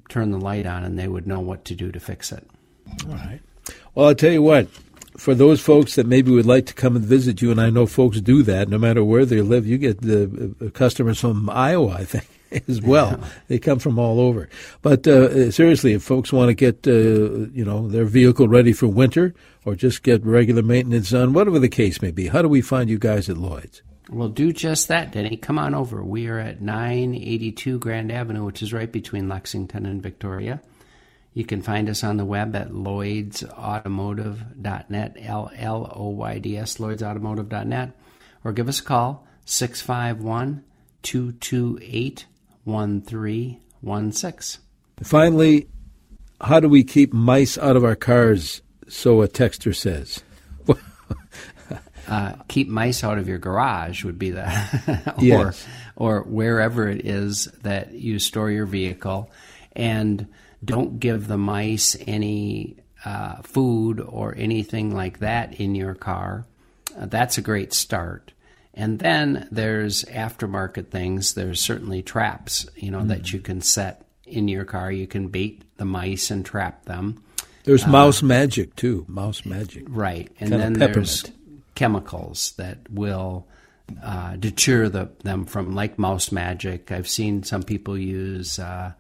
turn 0.10 0.32
the 0.32 0.40
light 0.40 0.66
on, 0.66 0.84
and 0.84 0.98
they 0.98 1.08
would 1.08 1.28
know 1.28 1.40
what 1.40 1.66
to 1.66 1.76
do 1.76 1.92
to 1.92 2.00
fix 2.00 2.32
it. 2.32 2.48
All 3.08 3.16
right. 3.16 3.42
Well, 3.94 4.08
I'll 4.08 4.16
tell 4.16 4.32
you 4.32 4.42
what. 4.42 4.68
For 5.18 5.34
those 5.34 5.62
folks 5.62 5.96
that 5.96 6.06
maybe 6.06 6.32
would 6.32 6.46
like 6.46 6.66
to 6.66 6.74
come 6.74 6.96
and 6.98 7.06
visit 7.06 7.42
you, 7.42 7.50
and 7.50 7.62
I 7.62 7.70
know 7.70 7.86
folks 7.86 8.20
do 8.20 8.44
that, 8.44 8.68
no 8.68 8.78
matter 8.78 9.02
where 9.02 9.26
they 9.26 9.42
live, 9.42 9.66
you 9.66 9.78
get 9.78 10.02
the 10.02 10.54
uh, 10.60 10.70
customers 10.72 11.22
from 11.22 11.50
Iowa, 11.50 11.92
I 11.92 12.04
think. 12.04 12.28
as 12.68 12.82
well. 12.82 13.20
They 13.48 13.60
come 13.60 13.80
from 13.80 13.98
all 14.00 14.20
over. 14.20 14.48
But 14.82 15.08
uh, 15.08 15.52
seriously, 15.52 15.94
if 15.94 16.04
folks 16.04 16.32
want 16.32 16.50
to 16.50 16.54
get 16.54 16.88
uh, 16.88 17.50
you 17.52 17.66
know 17.66 17.88
their 17.88 18.06
vehicle 18.06 18.48
ready 18.48 18.72
for 18.72 18.88
winter 18.88 19.34
or 19.66 19.76
just 19.76 20.04
get 20.04 20.26
regular 20.26 20.62
maintenance 20.62 21.10
done, 21.10 21.34
whatever 21.34 21.60
the 21.60 21.70
case 21.70 22.02
may 22.02 22.12
be, 22.12 22.28
how 22.28 22.42
do 22.42 22.48
we 22.48 22.62
find 22.62 22.90
you 22.90 23.00
guys 23.00 23.30
at 23.30 23.38
Lloyd's? 23.38 23.82
Well, 24.10 24.30
do 24.30 24.54
just 24.54 24.88
that, 24.90 25.12
Denny. 25.12 25.38
Come 25.38 25.58
on 25.58 25.74
over. 25.74 26.04
We 26.04 26.28
are 26.28 26.38
at 26.38 26.62
982 26.62 27.80
Grand 27.80 28.12
Avenue, 28.12 28.46
which 28.46 28.62
is 28.62 28.72
right 28.72 28.92
between 28.92 29.28
Lexington 29.28 29.88
and 29.88 30.04
Victoria. 30.04 30.62
You 31.34 31.44
can 31.44 31.62
find 31.62 31.90
us 31.90 32.04
on 32.04 32.18
the 32.18 32.26
web 32.26 32.56
at 32.56 32.70
lloydsautomotive.net, 32.70 35.18
L 35.20 35.52
L 35.56 35.92
O 35.94 36.10
Y 36.10 36.40
D 36.40 36.58
S, 36.58 36.78
lloydsautomotive.net, 36.78 37.92
or 38.44 38.54
give 38.54 38.70
us 38.70 38.80
a 38.80 38.84
call, 38.84 39.28
651 39.46 40.64
228 41.02 42.26
1316. 42.64 44.62
Finally, 45.04 45.68
how 46.42 46.60
do 46.60 46.70
we 46.70 46.84
keep 46.84 47.12
mice 47.12 47.58
out 47.58 47.76
of 47.76 47.84
our 47.84 47.96
cars? 47.96 48.62
So 48.88 49.22
a 49.22 49.28
texter 49.28 49.76
says. 49.76 50.22
Uh, 52.08 52.34
keep 52.48 52.68
mice 52.68 53.04
out 53.04 53.18
of 53.18 53.28
your 53.28 53.38
garage 53.38 54.04
would 54.04 54.20
be 54.20 54.32
that, 54.32 55.14
or 55.18 55.24
yes. 55.24 55.66
or 55.96 56.22
wherever 56.24 56.88
it 56.88 57.06
is 57.06 57.46
that 57.64 57.94
you 57.94 58.20
store 58.20 58.52
your 58.52 58.66
vehicle, 58.66 59.32
and 59.74 60.28
don't 60.64 61.00
give 61.00 61.28
the 61.28 61.38
mice 61.38 61.96
any 62.08 62.78
uh, 63.06 63.42
food 63.44 64.02
or 64.02 64.34
anything 64.36 64.94
like 64.94 65.20
that 65.20 65.60
in 65.60 65.76
your 65.76 65.94
car. 65.94 66.46
Uh, 67.00 67.06
that's 67.06 67.38
a 67.38 67.42
great 67.42 67.74
start. 67.74 68.32
And 68.74 69.00
then 69.00 69.48
there's 69.52 70.04
aftermarket 70.06 70.90
things. 70.90 71.34
There's 71.34 71.62
certainly 71.62 72.02
traps, 72.02 72.68
you 72.76 72.92
know, 72.92 73.00
mm 73.00 73.08
that 73.08 73.32
you 73.32 73.40
can 73.40 73.62
set 73.62 74.06
in 74.26 74.48
your 74.48 74.66
car. 74.66 74.92
You 74.92 75.08
can 75.08 75.28
bait 75.28 75.64
the 75.78 75.86
mice 75.86 76.32
and 76.32 76.46
trap 76.46 76.86
them. 76.86 77.24
There's 77.64 77.86
uh, 77.86 77.90
mouse 77.90 78.22
magic 78.22 78.76
too. 78.76 79.06
Mouse 79.08 79.46
magic, 79.46 79.86
right? 79.88 80.30
And 80.40 80.52
then 80.52 80.74
there's 80.74 81.24
chemicals 81.76 82.54
that 82.58 82.80
will 82.90 83.48
uh, 84.04 84.36
deter 84.38 84.90
the, 84.90 85.10
them 85.24 85.46
from, 85.46 85.76
like 85.76 86.00
mouse 86.00 86.32
magic. 86.32 86.92
I've 86.92 87.08
seen 87.08 87.44
some 87.44 87.64
people 87.64 87.98
use 87.98 88.58
uh, 88.58 88.94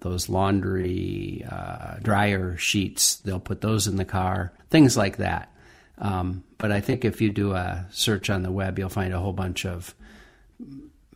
those 0.00 0.28
laundry 0.28 1.46
uh, 1.50 1.96
dryer 2.02 2.56
sheets. 2.56 3.16
They'll 3.16 3.38
put 3.38 3.60
those 3.60 3.86
in 3.86 3.96
the 3.96 4.04
car. 4.04 4.52
Things 4.70 4.96
like 4.96 5.18
that. 5.18 5.52
Um, 5.98 6.44
but 6.58 6.72
I 6.72 6.80
think 6.80 7.04
if 7.04 7.20
you 7.20 7.30
do 7.30 7.52
a 7.52 7.86
search 7.90 8.30
on 8.30 8.42
the 8.42 8.52
web, 8.52 8.78
you'll 8.78 8.88
find 8.88 9.12
a 9.12 9.20
whole 9.20 9.32
bunch 9.32 9.64
of 9.64 9.94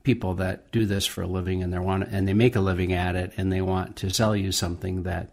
people 0.03 0.35
that 0.35 0.71
do 0.73 0.85
this 0.87 1.07
for 1.07 1.23
a 1.23 1.27
living 1.27 1.63
and 1.63 1.73
they 1.73 1.79
want 1.79 2.09
and 2.09 2.27
they 2.27 2.35
make 2.35 2.57
a 2.57 2.61
living 2.61 2.93
at 2.93 3.15
it 3.15 3.33
and 3.37 3.53
they 3.53 3.61
want 3.61 3.97
to 3.97 4.11
sell 4.11 4.35
you 4.35 4.51
something 4.51 5.05
that 5.05 5.31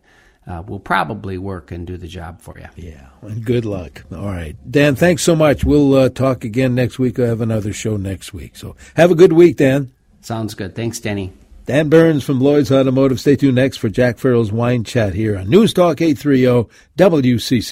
uh, 0.50 0.64
will 0.66 0.80
probably 0.80 1.38
work 1.38 1.72
and 1.72 1.86
do 1.86 1.96
the 1.96 2.08
job 2.08 2.42
for 2.42 2.58
you. 2.60 2.68
Yeah, 2.76 3.08
and 3.22 3.46
good 3.46 3.66
luck. 3.66 4.04
All 4.12 4.26
right, 4.26 4.56
Dan. 4.70 4.96
Thanks 4.96 5.24
so 5.24 5.36
much. 5.36 5.64
We'll 5.64 5.94
uh, 5.94 6.10
talk 6.10 6.44
again 6.44 6.74
next 6.76 6.98
week. 6.98 7.18
We'll 7.18 7.28
have 7.28 7.42
another 7.42 7.72
show 7.72 7.98
next 7.98 8.34
week. 8.34 8.56
So 8.56 8.76
have 8.96 9.12
a 9.12 9.16
good 9.16 9.34
week, 9.34 9.58
Dan. 9.58 9.92
Sounds 10.22 10.56
good. 10.56 10.76
Thanks, 10.76 11.00
Denny. 11.00 11.32
Dan 11.66 11.88
Burns 11.88 12.24
from 12.24 12.40
Lloyd's 12.40 12.72
Automotive. 12.72 13.20
Stay 13.20 13.36
tuned 13.36 13.54
next 13.54 13.78
for 13.78 13.90
Jack 13.90 14.18
Farrell's 14.18 14.52
Wine 14.52 14.84
Chat 14.84 15.14
here 15.14 15.38
on 15.38 15.50
News 15.50 15.72
Talk 15.72 16.02
830 16.02 16.68
WCC. 16.98 17.72